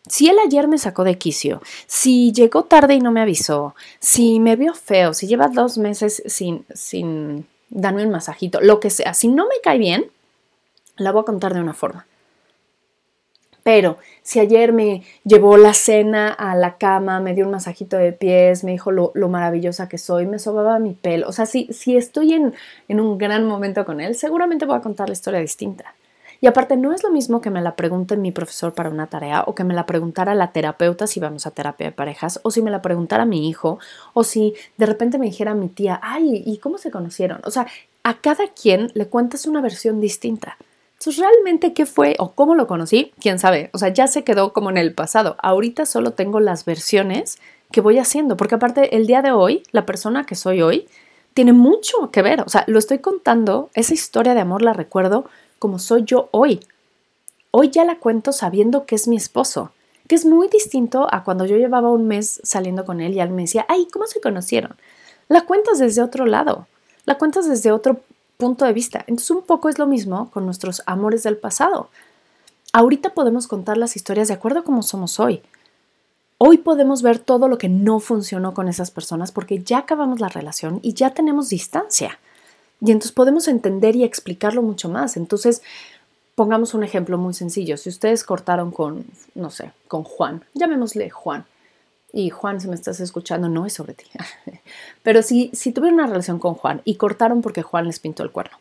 Si 0.08 0.28
él 0.28 0.36
ayer 0.46 0.68
me 0.68 0.78
sacó 0.78 1.06
de 1.06 1.18
quicio, 1.18 1.62
si 1.88 2.34
llegó 2.34 2.64
tarde 2.64 2.94
y 2.94 3.00
no 3.00 3.12
me 3.12 3.22
avisó, 3.22 3.74
si 4.00 4.40
me 4.40 4.56
vio 4.56 4.76
feo, 4.76 5.14
si 5.14 5.28
lleva 5.28 5.48
dos 5.48 5.78
meses 5.78 6.22
sin, 6.26 6.66
sin 6.74 7.48
darme 7.70 8.06
un 8.06 8.12
masajito, 8.12 8.60
lo 8.62 8.80
que 8.80 8.90
sea, 8.90 9.14
si 9.14 9.30
no 9.30 9.46
me 9.46 9.56
cae 9.64 9.78
bien, 9.78 10.12
la 10.98 11.12
voy 11.12 11.22
a 11.22 11.26
contar 11.26 11.54
de 11.54 11.62
una 11.62 11.74
forma. 11.74 12.06
Pero 13.64 13.98
si 14.22 14.40
ayer 14.40 14.74
me 14.74 15.04
llevó 15.24 15.58
la 15.58 15.74
cena 15.74 16.30
a 16.30 16.56
la 16.56 16.78
cama, 16.78 17.20
me 17.20 17.34
dio 17.34 17.46
un 17.46 17.52
masajito 17.52 17.98
de 17.98 18.12
pies, 18.12 18.64
me 18.64 18.72
dijo 18.72 18.92
lo, 18.92 19.14
maravillosa 19.30 19.90
que 19.90 19.98
soy, 19.98 20.26
me 20.28 20.38
sobaba 20.38 20.80
mi 20.80 20.94
pelo, 20.94 21.28
o 21.30 21.32
sea, 21.32 21.46
si, 21.46 21.68
si 21.72 21.98
estoy 21.98 22.34
en, 22.34 22.54
en 22.90 23.00
un 23.00 23.18
gran 23.18 23.46
momento 23.46 23.86
con 23.86 24.02
él, 24.02 24.16
seguramente 24.16 24.66
voy 24.66 24.76
a 24.76 24.82
contar 24.82 25.08
la 25.08 25.14
historia 25.14 25.40
distinta. 25.40 25.96
Y 26.44 26.48
aparte, 26.48 26.76
no 26.76 26.92
es 26.92 27.04
lo 27.04 27.10
mismo 27.10 27.40
que 27.40 27.50
me 27.50 27.62
la 27.62 27.78
pregunte 27.78 28.18
mi 28.18 28.34
profesor 28.34 28.74
para 28.74 28.90
una 28.90 29.08
tarea 29.08 29.46
o 29.48 29.56
que 29.56 29.64
me 29.64 29.74
la 29.74 29.86
preguntara 29.86 30.36
la 30.36 30.52
terapeuta 30.52 31.08
si 31.08 31.22
vamos 31.22 31.48
a 31.48 31.52
terapia 31.52 31.86
de 31.86 31.94
parejas 31.94 32.42
o 32.44 32.52
si 32.52 32.62
me 32.62 32.70
la 32.70 32.82
preguntara 32.82 33.24
mi 33.24 33.48
hijo 33.48 33.80
o 34.14 34.26
si 34.26 34.54
de 34.76 34.86
repente 34.86 35.18
me 35.18 35.28
dijera 35.28 35.54
mi 35.54 35.70
tía, 35.70 36.02
ay, 36.04 36.44
¿y 36.46 36.58
cómo 36.58 36.78
se 36.78 36.92
conocieron? 36.92 37.40
O 37.46 37.50
sea, 37.50 37.68
a 38.04 38.20
cada 38.20 38.50
quien 38.50 38.92
le 38.94 39.08
cuentas 39.08 39.46
una 39.46 39.62
versión 39.62 40.02
distinta. 40.02 40.58
Realmente, 41.06 41.74
¿qué 41.74 41.86
fue 41.86 42.16
o 42.20 42.32
cómo 42.32 42.56
lo 42.56 42.68
conocí? 42.68 43.12
¿Quién 43.20 43.40
sabe? 43.40 43.70
O 43.74 43.78
sea, 43.78 43.90
ya 43.90 44.08
se 44.08 44.24
quedó 44.24 44.54
como 44.54 44.70
en 44.70 44.78
el 44.78 44.94
pasado. 44.94 45.36
Ahorita 45.40 45.86
solo 45.86 46.12
tengo 46.12 46.40
las 46.40 46.66
versiones 46.66 47.40
que 47.72 47.82
voy 47.82 47.98
haciendo, 47.98 48.38
porque 48.38 48.56
aparte, 48.56 48.96
el 48.96 49.08
día 49.08 49.22
de 49.22 49.32
hoy, 49.32 49.64
la 49.72 49.86
persona 49.86 50.26
que 50.26 50.36
soy 50.36 50.62
hoy, 50.62 50.88
tiene 51.34 51.54
mucho 51.54 52.12
que 52.12 52.22
ver. 52.22 52.42
O 52.42 52.50
sea, 52.50 52.64
lo 52.68 52.80
estoy 52.80 53.00
contando, 53.00 53.70
esa 53.74 53.94
historia 53.94 54.34
de 54.34 54.42
amor 54.42 54.62
la 54.62 54.74
recuerdo 54.74 55.26
como 55.60 55.80
soy 55.80 56.04
yo 56.04 56.30
hoy. 56.32 56.60
Hoy 57.52 57.70
ya 57.70 57.86
la 57.86 57.98
cuento 57.98 58.32
sabiendo 58.32 58.86
que 58.86 58.96
es 58.96 59.08
mi 59.08 59.16
esposo, 59.16 59.72
que 60.08 60.16
es 60.16 60.26
muy 60.26 60.48
distinto 60.48 61.08
a 61.12 61.24
cuando 61.24 61.46
yo 61.46 61.58
llevaba 61.58 61.90
un 61.90 62.08
mes 62.08 62.42
saliendo 62.44 62.86
con 62.86 63.02
él 63.02 63.14
y 63.14 63.20
él 63.20 63.30
me 63.30 63.44
decía, 63.44 63.66
ay, 63.70 63.88
¿cómo 63.92 64.06
se 64.08 64.22
conocieron? 64.22 64.76
La 65.28 65.42
cuentas 65.42 65.80
desde 65.80 66.02
otro 66.02 66.26
lado, 66.26 66.68
la 67.06 67.18
cuentas 67.18 67.48
desde 67.48 67.72
otro 67.72 68.02
punto 68.44 68.66
de 68.66 68.74
vista. 68.74 69.00
Entonces 69.08 69.32
un 69.32 69.44
poco 69.44 69.70
es 69.70 69.80
lo 69.80 69.88
mismo 69.88 70.30
con 70.32 70.46
nuestros 70.46 70.84
amores 70.86 71.24
del 71.24 71.38
pasado. 71.38 71.90
Ahorita 72.74 73.14
podemos 73.14 73.48
contar 73.48 73.78
las 73.78 73.96
historias 73.96 74.28
de 74.28 74.34
acuerdo 74.34 74.60
a 74.60 74.64
cómo 74.64 74.84
somos 74.84 75.20
hoy. 75.20 75.42
Hoy 76.40 76.58
podemos 76.58 77.02
ver 77.02 77.20
todo 77.20 77.48
lo 77.48 77.58
que 77.58 77.70
no 77.70 78.02
funcionó 78.02 78.54
con 78.54 78.68
esas 78.68 78.92
personas 78.92 79.32
porque 79.32 79.64
ya 79.64 79.78
acabamos 79.78 80.20
la 80.20 80.28
relación 80.28 80.80
y 80.82 80.94
ya 80.94 81.12
tenemos 81.14 81.48
distancia. 81.48 82.20
Y 82.82 82.92
entonces 82.92 83.14
podemos 83.14 83.48
entender 83.48 83.96
y 83.96 84.04
explicarlo 84.04 84.62
mucho 84.62 84.90
más. 84.90 85.16
Entonces, 85.16 85.62
pongamos 86.36 86.74
un 86.74 86.84
ejemplo 86.84 87.18
muy 87.18 87.34
sencillo. 87.34 87.78
Si 87.78 87.88
ustedes 87.88 88.26
cortaron 88.26 88.72
con, 88.72 89.06
no 89.36 89.52
sé, 89.52 89.72
con 89.88 90.04
Juan, 90.04 90.44
llamémosle 90.54 91.10
Juan, 91.10 91.46
y 92.16 92.30
Juan, 92.30 92.62
si 92.62 92.68
me 92.68 92.76
estás 92.76 93.00
escuchando, 93.00 93.50
no 93.50 93.66
es 93.66 93.74
sobre 93.74 93.96
ti. 93.96 94.06
Pero 95.04 95.24
si, 95.24 95.50
tuvieron 95.74 95.96
una 95.96 96.08
relación 96.08 96.38
con 96.38 96.54
Juan 96.54 96.82
y 96.86 96.96
cortaron 96.96 97.42
porque 97.42 97.64
Juan 97.64 97.88
les 97.88 98.00
pintó 98.00 98.22
el 98.22 98.30
cuerno. 98.30 98.58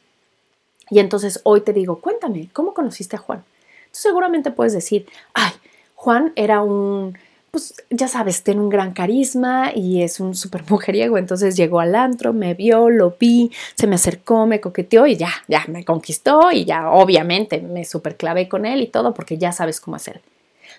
Y 0.88 0.98
entonces 0.98 1.40
hoy 1.44 1.60
te 1.60 1.74
digo, 1.74 2.00
cuéntame, 2.00 2.48
¿cómo 2.54 2.72
conociste 2.72 3.16
a 3.16 3.18
Juan? 3.18 3.44
Tú 3.92 3.98
seguramente 3.98 4.50
puedes 4.50 4.72
decir, 4.72 5.06
ay, 5.34 5.52
Juan 5.94 6.32
era 6.34 6.62
un, 6.62 7.16
pues 7.50 7.74
ya 7.90 8.08
sabes, 8.08 8.42
tiene 8.42 8.62
un 8.62 8.70
gran 8.70 8.94
carisma 8.94 9.70
y 9.74 10.02
es 10.02 10.18
un 10.18 10.34
súper 10.34 10.64
mujeriego. 10.70 11.18
Entonces 11.18 11.54
llegó 11.54 11.80
al 11.80 11.94
antro, 11.94 12.32
me 12.32 12.54
vio, 12.54 12.88
lo 12.88 13.16
vi, 13.20 13.52
se 13.74 13.86
me 13.86 13.96
acercó, 13.96 14.46
me 14.46 14.62
coqueteó 14.62 15.06
y 15.06 15.16
ya, 15.16 15.30
ya 15.46 15.66
me 15.68 15.84
conquistó 15.84 16.50
y 16.52 16.64
ya 16.64 16.90
obviamente 16.90 17.60
me 17.60 17.84
súper 17.84 18.16
clavé 18.16 18.48
con 18.48 18.64
él 18.64 18.80
y 18.80 18.86
todo 18.86 19.12
porque 19.12 19.36
ya 19.36 19.52
sabes 19.52 19.78
cómo 19.78 19.98
él. 19.98 20.22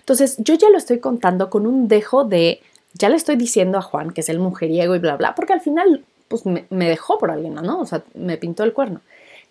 Entonces, 0.04 0.36
yo 0.36 0.54
ya 0.54 0.68
lo 0.68 0.76
estoy 0.76 0.98
contando 0.98 1.48
con 1.48 1.66
un 1.66 1.88
dejo 1.88 2.24
de, 2.24 2.60
ya 2.92 3.08
le 3.08 3.16
estoy 3.16 3.36
diciendo 3.36 3.78
a 3.78 3.82
Juan 3.82 4.10
que 4.10 4.20
es 4.20 4.28
el 4.28 4.38
mujeriego 4.38 4.94
y 4.94 4.98
bla, 4.98 5.16
bla, 5.16 5.34
porque 5.34 5.54
al 5.54 5.62
final, 5.62 6.04
pues 6.28 6.44
me, 6.44 6.66
dejó 6.70 7.18
por 7.18 7.30
alguien, 7.30 7.54
¿no? 7.54 7.80
O 7.80 7.86
sea, 7.86 8.02
me 8.14 8.36
pintó 8.36 8.64
el 8.64 8.74
cuerno 8.74 9.00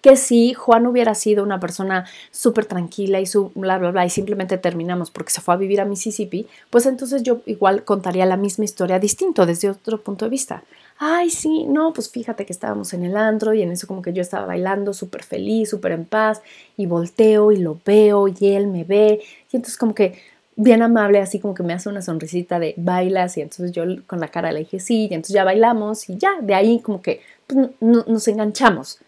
que 0.02 0.18
si 0.18 0.54
Juan 0.54 0.86
hubiera 0.86 1.16
sido 1.16 1.46
una 1.46 1.62
persona 1.62 2.06
súper 2.30 2.66
tranquila 2.66 3.22
y 3.22 3.26
su 3.26 3.54
bla, 3.56 3.78
bla, 3.78 3.92
bla, 3.92 4.06
y 4.06 4.10
simplemente 4.10 4.58
terminamos 4.58 5.10
porque 5.10 5.32
se 5.32 5.40
fue 5.40 5.54
a 5.54 5.58
vivir 5.58 5.80
a 5.80 5.86
Mississippi, 5.86 6.46
pues 6.70 6.86
entonces 6.88 7.24
yo 7.24 7.40
igual 7.46 7.86
contaría 7.86 8.26
la 8.26 8.36
misma 8.36 8.66
historia 8.66 9.00
distinto 9.00 9.46
desde 9.46 9.70
otro 9.70 10.02
punto 10.02 10.26
de 10.26 10.32
vista. 10.32 10.66
Ay, 11.00 11.30
sí, 11.30 11.64
no, 11.70 11.94
pues 11.94 12.10
fíjate 12.10 12.46
que 12.46 12.52
estábamos 12.52 12.94
en 12.94 13.04
el 13.04 13.16
andro 13.16 13.54
y 13.54 13.62
en 13.62 13.72
eso 13.72 13.88
como 13.88 14.02
que 14.02 14.12
yo 14.12 14.22
estaba 14.22 14.46
bailando 14.46 14.94
súper 14.94 15.24
feliz, 15.24 15.70
súper 15.70 15.94
en 15.94 16.04
paz, 16.04 16.42
y 16.76 16.86
volteo 16.86 17.54
y 17.54 17.58
lo 17.58 17.80
veo 17.86 18.28
y 18.28 18.36
él 18.48 18.68
me 18.68 18.84
ve, 18.84 19.22
y 19.52 19.56
entonces 19.56 19.78
como 19.78 19.96
que 19.96 20.20
bien 20.56 20.82
amable, 20.82 21.20
así 21.20 21.40
como 21.40 21.54
que 21.54 21.64
me 21.64 21.74
hace 21.74 21.90
una 21.90 22.02
sonrisita 22.02 22.60
de 22.60 22.74
bailas 22.78 23.38
y 23.38 23.42
entonces 23.42 23.72
yo 23.72 23.84
con 24.08 24.20
la 24.20 24.28
cara 24.28 24.52
le 24.52 24.60
dije 24.60 24.80
sí, 24.80 25.08
y 25.10 25.14
entonces 25.14 25.34
ya 25.34 25.44
bailamos 25.44 26.10
y 26.10 26.18
ya, 26.18 26.40
de 26.42 26.54
ahí 26.54 26.80
como 26.80 27.02
que 27.02 27.22
pues, 27.48 27.70
nos 27.80 28.28
enganchamos. 28.28 29.00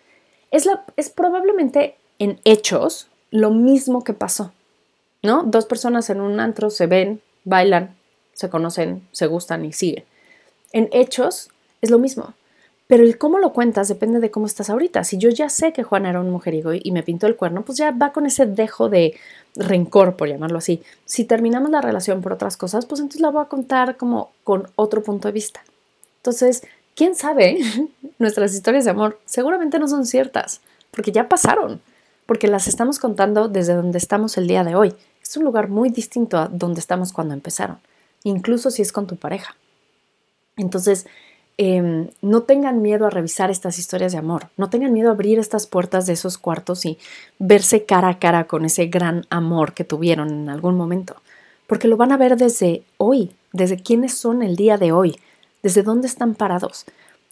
Es, 0.51 0.67
es 0.95 1.09
probablemente 1.09 1.95
en 2.19 2.39
hechos 2.45 3.09
lo 3.31 3.51
mismo 3.51 4.03
que 4.03 4.13
pasó, 4.13 4.53
¿no? 5.21 5.43
Dos 5.43 5.65
personas 5.65 6.09
en 6.09 6.21
un 6.21 6.39
antro 6.39 6.69
se 6.69 6.87
ven, 6.87 7.21
bailan, 7.43 7.95
se 8.33 8.49
conocen, 8.49 9.07
se 9.11 9.27
gustan 9.27 9.65
y 9.65 9.73
siguen. 9.73 10.05
En 10.71 10.89
hechos 10.91 11.49
es 11.81 11.89
lo 11.89 11.99
mismo. 11.99 12.33
Pero 12.87 13.03
el 13.03 13.17
cómo 13.17 13.39
lo 13.39 13.51
cuentas 13.51 13.87
depende 13.87 14.19
de 14.19 14.29
cómo 14.29 14.45
estás 14.45 14.69
ahorita. 14.69 15.03
Si 15.03 15.17
yo 15.17 15.29
ya 15.29 15.49
sé 15.49 15.73
que 15.73 15.83
Juan 15.83 16.05
era 16.05 16.19
un 16.19 16.29
mujeriego 16.29 16.71
y 16.73 16.91
me 16.91 17.01
pintó 17.01 17.25
el 17.25 17.35
cuerno, 17.35 17.63
pues 17.63 17.77
ya 17.77 17.91
va 17.91 18.11
con 18.11 18.27
ese 18.27 18.45
dejo 18.45 18.89
de 18.89 19.15
rencor, 19.55 20.15
por 20.15 20.27
llamarlo 20.27 20.59
así. 20.59 20.83
Si 21.05 21.25
terminamos 21.25 21.71
la 21.71 21.81
relación 21.81 22.21
por 22.21 22.33
otras 22.33 22.57
cosas, 22.57 22.85
pues 22.85 23.01
entonces 23.01 23.21
la 23.21 23.31
voy 23.31 23.41
a 23.41 23.49
contar 23.49 23.97
como 23.97 24.31
con 24.43 24.69
otro 24.75 25.01
punto 25.01 25.27
de 25.27 25.31
vista. 25.31 25.63
Entonces, 26.17 26.63
quién 26.95 27.15
sabe, 27.15 27.59
nuestras 28.19 28.53
historias 28.53 28.85
de 28.85 28.91
amor 28.91 29.19
seguramente 29.25 29.79
no 29.79 29.87
son 29.87 30.05
ciertas, 30.05 30.61
porque 30.91 31.11
ya 31.11 31.27
pasaron, 31.27 31.81
porque 32.27 32.47
las 32.47 32.67
estamos 32.67 32.99
contando 32.99 33.47
desde 33.47 33.73
donde 33.73 33.97
estamos 33.97 34.37
el 34.37 34.47
día 34.47 34.63
de 34.63 34.75
hoy. 34.75 34.93
Es 35.23 35.35
un 35.37 35.43
lugar 35.43 35.69
muy 35.69 35.89
distinto 35.89 36.37
a 36.37 36.47
donde 36.49 36.79
estamos 36.79 37.13
cuando 37.13 37.33
empezaron, 37.33 37.79
incluso 38.23 38.69
si 38.69 38.83
es 38.83 38.91
con 38.91 39.07
tu 39.07 39.15
pareja. 39.15 39.55
Entonces, 40.57 41.07
Em, 41.57 42.09
no 42.21 42.43
tengan 42.43 42.81
miedo 42.81 43.05
a 43.05 43.09
revisar 43.09 43.49
estas 43.49 43.79
historias 43.79 44.11
de 44.11 44.17
amor, 44.17 44.49
no 44.57 44.69
tengan 44.69 44.91
miedo 44.91 45.07
a 45.07 45.13
abrir 45.13 45.39
estas 45.39 45.67
puertas 45.67 46.05
de 46.05 46.11
esos 46.11 46.37
cuartos 46.37 46.85
y 46.85 46.97
verse 47.39 47.85
cara 47.85 48.09
a 48.09 48.19
cara 48.19 48.43
con 48.43 48.65
ese 48.65 48.87
gran 48.87 49.25
amor 49.29 49.73
que 49.73 49.85
tuvieron 49.85 50.29
en 50.29 50.49
algún 50.49 50.75
momento, 50.75 51.15
porque 51.65 51.87
lo 51.87 51.95
van 51.95 52.11
a 52.11 52.17
ver 52.17 52.35
desde 52.35 52.83
hoy, 52.97 53.31
desde 53.53 53.77
quiénes 53.77 54.13
son 54.17 54.43
el 54.43 54.57
día 54.57 54.77
de 54.77 54.91
hoy, 54.91 55.17
desde 55.63 55.81
dónde 55.81 56.07
están 56.07 56.35
parados. 56.35 56.85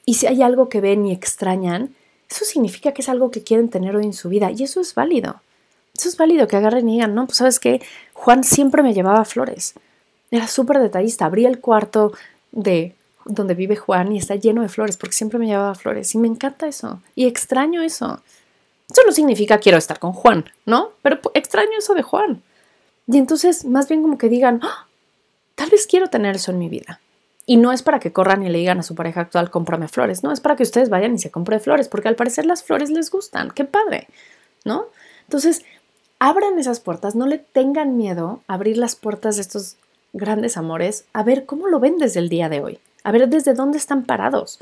Y 0.05 0.13
si 0.13 0.27
hay 0.27 0.41
algo 0.41 0.69
que 0.69 0.79
ven 0.79 1.05
y 1.05 1.11
extrañan, 1.11 1.93
eso 2.29 2.45
significa 2.45 2.93
que 2.93 3.01
es 3.01 3.09
algo 3.09 3.29
que 3.29 3.43
quieren 3.43 3.67
tener 3.67 3.93
hoy 3.93 4.05
en 4.05 4.13
su 4.13 4.29
vida 4.29 4.51
y 4.51 4.63
eso 4.63 4.79
es 4.79 4.95
válido. 4.95 5.41
Eso 5.97 6.07
es 6.07 6.15
válido 6.15 6.47
que 6.47 6.55
agarren 6.55 6.87
y 6.87 6.93
digan, 6.93 7.13
no, 7.13 7.25
pues 7.25 7.37
sabes 7.37 7.59
que 7.59 7.81
Juan 8.13 8.45
siempre 8.45 8.83
me 8.83 8.93
llevaba 8.93 9.25
flores. 9.25 9.73
Era 10.31 10.47
súper 10.47 10.79
detallista, 10.79 11.25
abría 11.25 11.49
el 11.49 11.59
cuarto 11.59 12.13
de 12.53 12.95
donde 13.25 13.53
vive 13.53 13.75
Juan 13.75 14.11
y 14.11 14.17
está 14.17 14.35
lleno 14.35 14.61
de 14.61 14.69
flores, 14.69 14.97
porque 14.97 15.15
siempre 15.15 15.39
me 15.39 15.47
llevaba 15.47 15.75
flores 15.75 16.13
y 16.15 16.17
me 16.17 16.27
encanta 16.27 16.67
eso 16.67 17.01
y 17.15 17.25
extraño 17.25 17.81
eso. 17.81 18.21
Eso 18.89 19.01
no 19.05 19.11
significa 19.11 19.57
quiero 19.57 19.77
estar 19.77 19.99
con 19.99 20.13
Juan, 20.13 20.45
¿no? 20.65 20.91
Pero 21.01 21.19
extraño 21.33 21.77
eso 21.77 21.93
de 21.93 22.03
Juan. 22.03 22.43
Y 23.07 23.17
entonces, 23.17 23.65
más 23.65 23.87
bien 23.87 24.01
como 24.01 24.17
que 24.17 24.29
digan, 24.29 24.59
¡Ah! 24.63 24.87
tal 25.55 25.69
vez 25.69 25.87
quiero 25.87 26.07
tener 26.07 26.35
eso 26.35 26.51
en 26.51 26.59
mi 26.59 26.69
vida. 26.69 26.99
Y 27.45 27.57
no 27.57 27.73
es 27.73 27.83
para 27.83 27.99
que 27.99 28.13
corran 28.13 28.43
y 28.43 28.49
le 28.49 28.59
digan 28.59 28.79
a 28.79 28.83
su 28.83 28.95
pareja 28.95 29.21
actual, 29.21 29.51
cómprame 29.51 29.87
flores, 29.87 30.23
no, 30.23 30.31
es 30.31 30.39
para 30.39 30.55
que 30.55 30.63
ustedes 30.63 30.89
vayan 30.89 31.15
y 31.15 31.19
se 31.19 31.31
compren 31.31 31.59
flores, 31.59 31.89
porque 31.89 32.07
al 32.07 32.15
parecer 32.15 32.45
las 32.45 32.63
flores 32.63 32.89
les 32.89 33.11
gustan, 33.11 33.51
qué 33.51 33.65
padre, 33.65 34.07
¿no? 34.63 34.85
Entonces, 35.23 35.63
abran 36.19 36.57
esas 36.57 36.79
puertas, 36.79 37.15
no 37.15 37.27
le 37.27 37.39
tengan 37.39 37.97
miedo 37.97 38.41
a 38.47 38.53
abrir 38.53 38.77
las 38.77 38.95
puertas 38.95 39.35
de 39.35 39.41
estos 39.41 39.75
grandes 40.13 40.55
amores, 40.55 41.05
a 41.11 41.23
ver 41.23 41.45
cómo 41.45 41.67
lo 41.67 41.81
ven 41.81 41.97
desde 41.97 42.21
el 42.21 42.29
día 42.29 42.47
de 42.47 42.61
hoy 42.61 42.79
a 43.03 43.11
ver 43.11 43.27
desde 43.29 43.53
dónde 43.53 43.77
están 43.77 44.03
parados. 44.05 44.59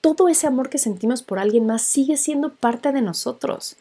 Todo 0.00 0.28
ese 0.28 0.46
amor 0.46 0.70
que 0.70 0.78
sentimos 0.78 1.22
por 1.22 1.38
alguien 1.38 1.66
más 1.66 1.82
sigue 1.82 2.16
siendo 2.16 2.54
parte 2.54 2.92
de 2.92 3.02
nosotros. 3.02 3.76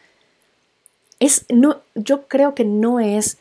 Es, 1.19 1.45
no, 1.49 1.81
yo 1.95 2.27
creo 2.27 2.55
que 2.55 2.65
no 2.65 2.99
es 2.99 3.37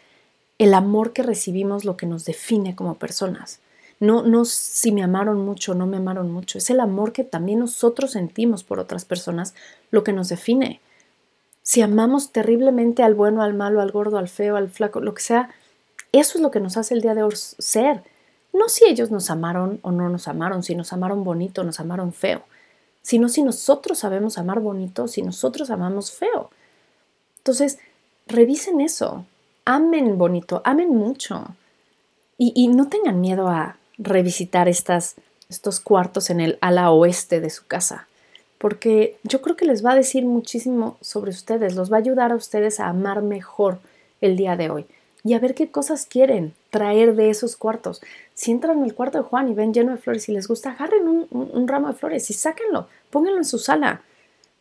el 0.59 0.75
amor 0.75 1.13
que 1.13 1.23
recibimos 1.23 1.85
lo 1.85 1.97
que 1.97 2.07
nos 2.07 2.25
define 2.25 2.75
como 2.75 2.95
personas. 2.95 3.61
No, 4.01 4.23
no 4.23 4.45
si 4.45 4.93
me 4.93 5.03
amaron 5.03 5.45
mucho 5.45 5.73
o 5.73 5.75
no 5.75 5.87
me 5.87 5.97
amaron 5.97 6.31
mucho. 6.31 6.59
Es 6.59 6.71
el 6.71 6.81
amor 6.81 7.13
que 7.13 7.25
también 7.25 7.61
nosotros 7.61 8.13
sentimos 8.13 8.63
por 8.65 8.79
otras 8.79 9.05
personas 9.05 9.55
lo 9.91 10.05
que 10.05 10.13
nos 10.13 10.29
define. 10.29 10.81
Si 11.63 11.83
amamos 11.83 12.33
terriblemente 12.33 13.03
al 13.03 13.15
bueno, 13.15 13.43
al 13.43 13.55
malo, 13.55 13.81
al 13.81 13.91
gordo, 13.91 14.19
al 14.19 14.29
feo, 14.29 14.57
al 14.57 14.71
flaco, 14.71 15.01
lo 15.01 15.15
que 15.15 15.23
sea, 15.23 15.51
eso 16.13 16.39
es 16.39 16.43
lo 16.43 16.51
que 16.51 16.61
nos 16.61 16.77
hace 16.77 16.95
el 16.95 17.03
día 17.03 17.15
de 17.15 17.23
hoy 17.23 17.35
ser. 17.37 18.03
No 18.53 18.69
si 18.69 18.85
ellos 18.87 19.11
nos 19.11 19.31
amaron 19.31 19.79
o 19.83 19.91
no 19.91 20.09
nos 20.09 20.29
amaron, 20.29 20.63
si 20.63 20.75
nos 20.75 20.93
amaron 20.93 21.25
bonito 21.25 21.65
nos 21.65 21.81
amaron 21.81 22.13
feo, 22.13 22.43
sino 23.03 23.29
si 23.29 23.43
nosotros 23.43 23.99
sabemos 23.99 24.39
amar 24.39 24.61
bonito, 24.61 25.09
si 25.09 25.23
nosotros 25.23 25.71
amamos 25.71 26.13
feo. 26.13 26.51
Entonces, 27.39 27.79
revisen 28.27 28.81
eso, 28.81 29.25
amen 29.65 30.19
bonito, 30.19 30.63
amen 30.65 30.95
mucho 30.95 31.55
y, 32.39 32.69
no 32.69 32.89
tengan 32.89 33.21
miedo 33.21 33.49
a 33.49 33.79
revisitar 33.99 34.69
estos 34.69 35.81
cuartos 35.81 36.31
en 36.31 36.41
el 36.41 36.57
ala 36.61 36.93
oeste 36.93 37.41
de 37.41 37.51
su 37.51 37.67
casa, 37.67 38.07
porque 38.59 39.19
yo 39.25 39.43
creo 39.43 39.57
que 39.57 39.65
les 39.65 39.85
va 39.85 39.93
a 39.93 39.97
decir 39.97 40.25
muchísimo 40.25 40.97
sobre 41.01 41.31
ustedes, 41.31 41.75
los 41.75 41.91
va 41.91 41.97
a 41.97 42.01
ayudar 42.01 42.31
a 42.31 42.37
ustedes 42.37 42.79
a 42.79 42.89
amar 42.89 43.23
mejor 43.23 43.81
el 44.21 44.37
día 44.37 44.57
de 44.57 44.71
hoy 44.71 44.87
y 45.25 45.35
a 45.35 45.41
ver 45.41 45.55
qué 45.55 45.71
cosas 45.71 46.07
quieren 46.07 46.55
traer 46.71 47.15
de 47.15 47.31
esos 47.31 47.57
cuartos. 47.57 48.01
Si 48.35 48.51
entran 48.51 48.79
en 48.79 48.85
el 48.85 48.95
cuarto 48.95 49.19
de 49.19 49.25
Juan 49.25 49.49
y 49.49 49.55
ven 49.55 49.73
lleno 49.73 49.93
de 49.93 49.99
flores 49.99 50.29
y 50.29 50.33
les 50.33 50.49
gusta, 50.49 50.71
agarren 50.71 51.09
un, 51.09 51.69
ramo 51.69 51.89
de 51.89 51.95
flores 51.95 52.29
y 52.31 52.35
sáquenlo, 52.35 52.89
pónganlo 53.11 53.39
en 53.39 53.45
su 53.45 53.59
sala. 53.59 54.03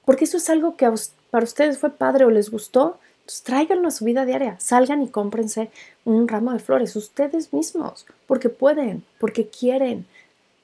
Porque 0.05 0.25
eso 0.25 0.37
es 0.37 0.49
algo 0.49 0.77
que 0.77 0.89
para 1.29 1.43
ustedes 1.43 1.77
fue 1.77 1.89
padre 1.89 2.25
o 2.25 2.29
les 2.29 2.49
gustó, 2.49 2.97
pues 3.25 3.43
tráiganlo 3.43 3.89
a 3.89 3.91
su 3.91 4.05
vida 4.05 4.25
diaria. 4.25 4.57
Salgan 4.59 5.01
y 5.01 5.09
cómprense 5.09 5.69
un 6.05 6.27
ramo 6.27 6.53
de 6.53 6.59
flores 6.59 6.95
ustedes 6.95 7.51
mismos, 7.51 8.05
porque 8.25 8.49
pueden, 8.49 9.03
porque 9.19 9.47
quieren. 9.47 10.05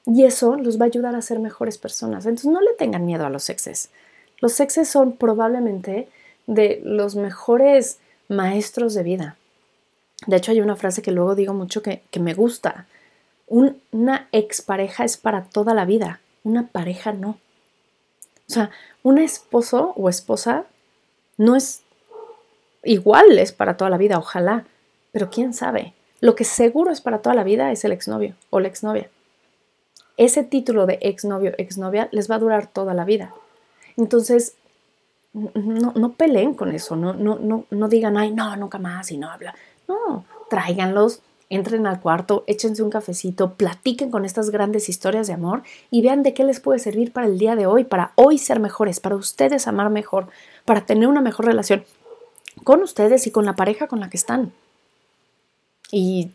Y 0.06 0.24
eso 0.24 0.56
los 0.56 0.78
va 0.78 0.84
a 0.84 0.86
ayudar 0.86 1.14
a 1.14 1.22
ser 1.22 1.40
mejores 1.40 1.78
personas. 1.78 2.24
Entonces 2.24 2.50
no 2.50 2.60
le 2.60 2.72
tengan 2.72 3.04
miedo 3.04 3.26
a 3.26 3.30
los 3.30 3.50
exes. 3.50 3.90
Los 4.40 4.58
exes 4.60 4.88
son 4.88 5.12
probablemente 5.12 6.08
de 6.46 6.80
los 6.84 7.16
mejores 7.16 7.98
maestros 8.28 8.94
de 8.94 9.02
vida. 9.02 9.36
De 10.26 10.36
hecho, 10.36 10.52
hay 10.52 10.60
una 10.60 10.76
frase 10.76 11.02
que 11.02 11.12
luego 11.12 11.34
digo 11.34 11.54
mucho 11.54 11.82
que, 11.82 12.02
me 12.18 12.34
gusta. 12.34 12.86
una 13.46 14.28
expareja 14.32 15.04
es 15.04 15.16
para 15.16 15.44
toda 15.44 15.74
la 15.74 15.84
vida, 15.84 16.20
una 16.44 16.68
pareja 16.68 17.12
no. 17.12 17.38
O 18.48 18.52
sea, 18.52 18.70
un 19.02 19.18
esposo 19.18 19.92
o 19.96 20.08
esposa 20.08 20.64
no 21.36 21.56
es 21.56 21.82
igual, 22.82 23.38
es 23.38 23.52
para 23.52 23.76
toda 23.76 23.90
la 23.90 23.96
vida, 23.96 24.18
ojalá, 24.18 24.64
pero 25.12 25.30
quién 25.30 25.54
sabe. 25.54 25.94
Lo 26.20 26.34
que 26.34 26.44
seguro 26.44 26.90
es 26.90 27.00
para 27.00 27.18
toda 27.18 27.34
la 27.34 27.44
vida 27.44 27.72
es 27.72 27.84
el 27.84 27.92
exnovio 27.92 28.34
o 28.50 28.60
la 28.60 28.68
exnovia. 28.68 29.08
Ese 30.16 30.44
título 30.44 30.86
de 30.86 30.98
exnovio, 31.00 31.52
exnovia 31.58 32.08
les 32.12 32.30
va 32.30 32.36
a 32.36 32.38
durar 32.38 32.66
toda 32.66 32.94
la 32.94 33.04
vida. 33.04 33.34
Entonces, 33.96 34.54
no, 35.32 36.12
peleen 36.12 36.54
con 36.54 36.72
eso, 36.72 36.94
no, 36.94 37.12
no 37.14 37.88
digan, 37.88 38.16
ay, 38.16 38.30
no, 38.30 38.54
nunca 38.56 38.78
más 38.78 39.10
y 39.10 39.18
no 39.18 39.30
habla. 39.30 39.54
No, 39.88 40.24
tráiganlos, 40.48 41.20
entren 41.50 41.86
al 41.86 42.00
cuarto, 42.00 42.44
échense 42.46 42.82
un 42.82 42.90
cafecito, 42.90 43.54
platiquen 43.54 44.10
con 44.10 44.24
estas 44.24 44.50
grandes 44.50 44.88
historias 44.88 45.26
de 45.26 45.34
amor 45.34 45.62
y 45.90 46.02
vean 46.02 46.22
de 46.22 46.34
qué 46.34 46.44
les 46.44 46.60
puede 46.60 46.78
servir 46.78 47.12
para 47.12 47.26
el 47.26 47.38
día 47.38 47.54
de 47.56 47.66
hoy, 47.66 47.84
para 47.84 48.12
hoy 48.16 48.38
ser 48.38 48.60
mejores, 48.60 49.00
para 49.00 49.16
ustedes 49.16 49.68
amar 49.68 49.90
mejor, 49.90 50.28
para 50.64 50.86
tener 50.86 51.08
una 51.08 51.20
mejor 51.20 51.46
relación 51.46 51.84
con 52.62 52.82
ustedes 52.82 53.26
y 53.26 53.30
con 53.30 53.44
la 53.44 53.56
pareja 53.56 53.86
con 53.86 54.00
la 54.00 54.10
que 54.10 54.16
están. 54.16 54.52
Y, 55.90 56.32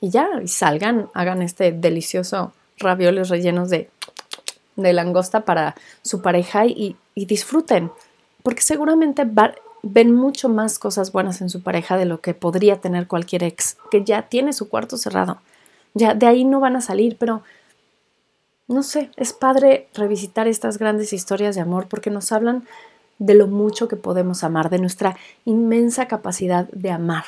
y 0.00 0.10
ya, 0.10 0.28
y 0.42 0.48
salgan, 0.48 1.10
hagan 1.14 1.42
este 1.42 1.72
delicioso 1.72 2.52
ravioles 2.78 3.28
rellenos 3.28 3.70
de, 3.70 3.90
de 4.76 4.92
langosta 4.92 5.44
para 5.44 5.74
su 6.02 6.22
pareja 6.22 6.66
y, 6.66 6.96
y 7.14 7.26
disfruten, 7.26 7.90
porque 8.42 8.62
seguramente 8.62 9.24
ven 9.82 10.14
mucho 10.14 10.48
más 10.48 10.78
cosas 10.78 11.12
buenas 11.12 11.40
en 11.40 11.50
su 11.50 11.62
pareja 11.62 11.96
de 11.96 12.06
lo 12.06 12.20
que 12.20 12.34
podría 12.34 12.80
tener 12.80 13.06
cualquier 13.06 13.44
ex, 13.44 13.76
que 13.90 14.04
ya 14.04 14.22
tiene 14.22 14.52
su 14.52 14.68
cuarto 14.68 14.96
cerrado. 14.96 15.38
Ya 15.94 16.14
de 16.14 16.26
ahí 16.26 16.44
no 16.44 16.60
van 16.60 16.76
a 16.76 16.80
salir, 16.80 17.16
pero 17.18 17.42
no 18.68 18.82
sé, 18.82 19.10
es 19.16 19.32
padre 19.32 19.88
revisitar 19.94 20.48
estas 20.48 20.78
grandes 20.78 21.12
historias 21.12 21.54
de 21.54 21.60
amor 21.60 21.86
porque 21.88 22.10
nos 22.10 22.32
hablan 22.32 22.66
de 23.18 23.34
lo 23.34 23.46
mucho 23.46 23.88
que 23.88 23.96
podemos 23.96 24.44
amar, 24.44 24.70
de 24.70 24.78
nuestra 24.78 25.16
inmensa 25.44 26.08
capacidad 26.08 26.68
de 26.68 26.90
amar. 26.90 27.24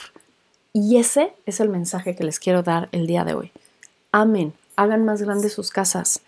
Y 0.73 0.99
ese 0.99 1.33
es 1.47 1.61
el 1.61 1.69
mensaje 1.69 2.15
que 2.15 2.25
les 2.25 2.39
quiero 2.39 2.63
dar 2.63 2.89
el 2.93 3.07
día 3.07 3.25
de 3.25 3.35
hoy. 3.35 3.53
Amen, 4.13 4.53
hagan 4.77 5.05
más 5.05 5.23
grandes 5.23 5.53
sus 5.53 5.71
casas, 5.71 6.23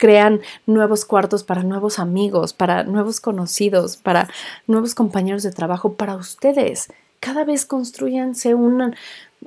crean 0.00 0.40
nuevos 0.66 1.04
cuartos 1.04 1.44
para 1.44 1.62
nuevos 1.62 1.98
amigos, 1.98 2.54
para 2.54 2.84
nuevos 2.84 3.20
conocidos, 3.20 3.98
para 3.98 4.30
nuevos 4.66 4.94
compañeros 4.94 5.42
de 5.42 5.52
trabajo, 5.52 5.92
para 5.92 6.16
ustedes. 6.16 6.88
Cada 7.20 7.44
vez 7.44 7.66
construyanse 7.66 8.54
un, 8.54 8.96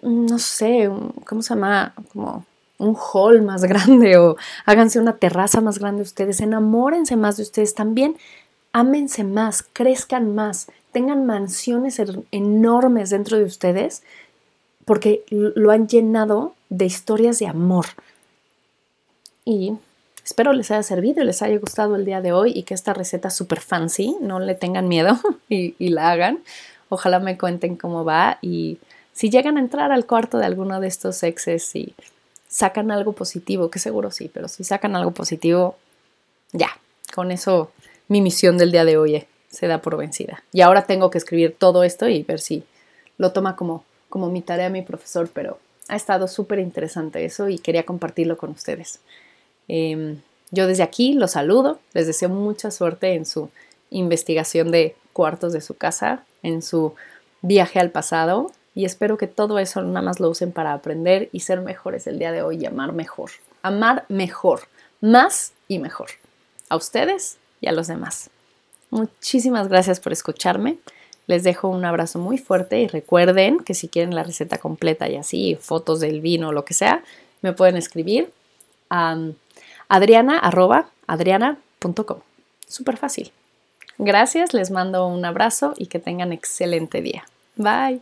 no 0.03 0.39
sé, 0.39 0.91
¿cómo 1.25 1.41
se 1.41 1.55
llama? 1.55 1.95
Como 2.13 2.45
un 2.77 2.95
hall 2.95 3.41
más 3.41 3.63
grande 3.73 4.15
o 4.17 4.37
háganse 4.65 4.99
una 4.99 5.17
terraza 5.17 5.59
más 5.59 5.79
grande 5.79 6.03
ustedes, 6.03 6.39
enamórense 6.39 7.15
más 7.17 7.37
de 7.37 7.43
ustedes 7.43 7.73
también, 7.73 8.15
ámense 8.73 9.23
más, 9.23 9.63
crezcan 9.73 10.35
más, 10.35 10.67
tengan 10.91 11.25
mansiones 11.25 11.99
enormes 12.31 13.09
dentro 13.09 13.39
de 13.39 13.45
ustedes 13.45 14.03
porque 14.85 15.23
lo 15.29 15.71
han 15.71 15.87
llenado 15.87 16.53
de 16.69 16.85
historias 16.85 17.39
de 17.39 17.47
amor. 17.47 17.85
Y 19.45 19.73
Espero 20.23 20.53
les 20.53 20.71
haya 20.71 20.83
servido 20.83 21.21
y 21.21 21.25
les 21.25 21.41
haya 21.41 21.57
gustado 21.57 21.95
el 21.95 22.05
día 22.05 22.21
de 22.21 22.31
hoy 22.31 22.53
y 22.55 22.63
que 22.63 22.73
esta 22.73 22.93
receta 22.93 23.29
super 23.29 23.59
fancy 23.59 24.15
no 24.21 24.39
le 24.39 24.55
tengan 24.55 24.87
miedo 24.87 25.19
y, 25.49 25.89
la 25.89 26.11
hagan. 26.11 26.39
Ojalá 26.89 27.19
me 27.19 27.37
cuenten 27.37 27.75
cómo 27.75 28.05
va 28.05 28.37
y 28.41 28.79
si 29.11 29.29
llegan 29.29 29.57
a 29.57 29.59
entrar 29.59 29.91
al 29.91 30.05
cuarto 30.05 30.37
de 30.37 30.45
alguno 30.45 30.79
de 30.79 30.87
estos 30.87 31.21
exes 31.23 31.75
y 31.75 31.93
sacan 32.47 32.91
algo 32.91 33.13
positivo, 33.13 33.69
que 33.69 33.79
seguro 33.79 34.11
sí, 34.11 34.29
pero 34.33 34.47
si 34.47 34.63
sacan 34.63 34.95
algo 34.95 35.11
positivo, 35.11 35.75
ya, 36.51 36.69
con 37.13 37.31
eso 37.31 37.71
mi 38.07 38.21
misión 38.21 38.57
del 38.57 38.71
día 38.71 38.85
de 38.85 38.97
hoy 38.97 39.15
eh, 39.15 39.27
se 39.49 39.67
da 39.67 39.81
por 39.81 39.97
vencida. 39.97 40.43
Y 40.51 40.61
ahora 40.61 40.85
tengo 40.85 41.09
que 41.09 41.17
escribir 41.17 41.55
todo 41.57 41.83
esto 41.83 42.07
y 42.07 42.23
ver 42.23 42.39
si 42.39 42.63
lo 43.17 43.31
toma 43.31 43.55
como, 43.55 43.83
como 44.09 44.29
mi 44.29 44.41
tarea 44.41 44.69
mi 44.69 44.83
profesor, 44.83 45.29
pero 45.33 45.59
ha 45.87 45.95
estado 45.95 46.27
súper 46.27 46.59
interesante 46.59 47.25
eso 47.25 47.49
y 47.49 47.59
quería 47.59 47.83
compartirlo 47.83 48.37
con 48.37 48.51
ustedes. 48.51 48.99
Em, 49.67 50.19
yo 50.51 50.67
desde 50.67 50.83
aquí 50.83 51.13
los 51.13 51.31
saludo, 51.31 51.79
les 51.93 52.07
deseo 52.07 52.29
mucha 52.29 52.71
suerte 52.71 53.13
en 53.13 53.25
su 53.25 53.49
investigación 53.89 54.71
de 54.71 54.95
cuartos 55.13 55.53
de 55.53 55.61
su 55.61 55.75
casa, 55.75 56.25
en 56.41 56.61
su 56.61 56.93
viaje 57.41 57.79
al 57.79 57.91
pasado 57.91 58.51
y 58.75 58.85
espero 58.85 59.17
que 59.17 59.27
todo 59.27 59.59
eso 59.59 59.81
nada 59.81 60.01
más 60.01 60.19
lo 60.19 60.29
usen 60.29 60.51
para 60.51 60.73
aprender 60.73 61.29
y 61.31 61.41
ser 61.41 61.61
mejores 61.61 62.07
el 62.07 62.19
día 62.19 62.31
de 62.31 62.41
hoy 62.41 62.57
y 62.61 62.65
amar 62.65 62.93
mejor. 62.93 63.31
Amar 63.61 64.05
mejor, 64.09 64.61
más 64.99 65.53
y 65.67 65.79
mejor. 65.79 66.09
A 66.69 66.75
ustedes 66.75 67.37
y 67.61 67.67
a 67.67 67.71
los 67.71 67.87
demás. 67.87 68.29
Muchísimas 68.89 69.67
gracias 69.67 69.99
por 69.99 70.11
escucharme. 70.11 70.77
Les 71.27 71.43
dejo 71.43 71.67
un 71.67 71.85
abrazo 71.85 72.19
muy 72.19 72.37
fuerte 72.37 72.79
y 72.79 72.87
recuerden 72.87 73.59
que 73.59 73.73
si 73.73 73.87
quieren 73.87 74.15
la 74.15 74.23
receta 74.23 74.57
completa 74.57 75.07
y 75.07 75.15
así, 75.15 75.57
fotos 75.59 75.99
del 75.99 76.19
vino 76.19 76.49
o 76.49 76.51
lo 76.51 76.65
que 76.65 76.73
sea, 76.73 77.03
me 77.41 77.53
pueden 77.53 77.77
escribir 77.77 78.31
adriana 79.89 80.39
arroba. 80.39 80.87
Súper 82.67 82.97
fácil. 82.97 83.31
Gracias, 83.97 84.53
les 84.53 84.71
mando 84.71 85.07
un 85.07 85.23
abrazo 85.25 85.73
y 85.77 85.87
que 85.87 85.99
tengan 85.99 86.33
excelente 86.33 87.01
día. 87.01 87.25
Bye. 87.55 88.01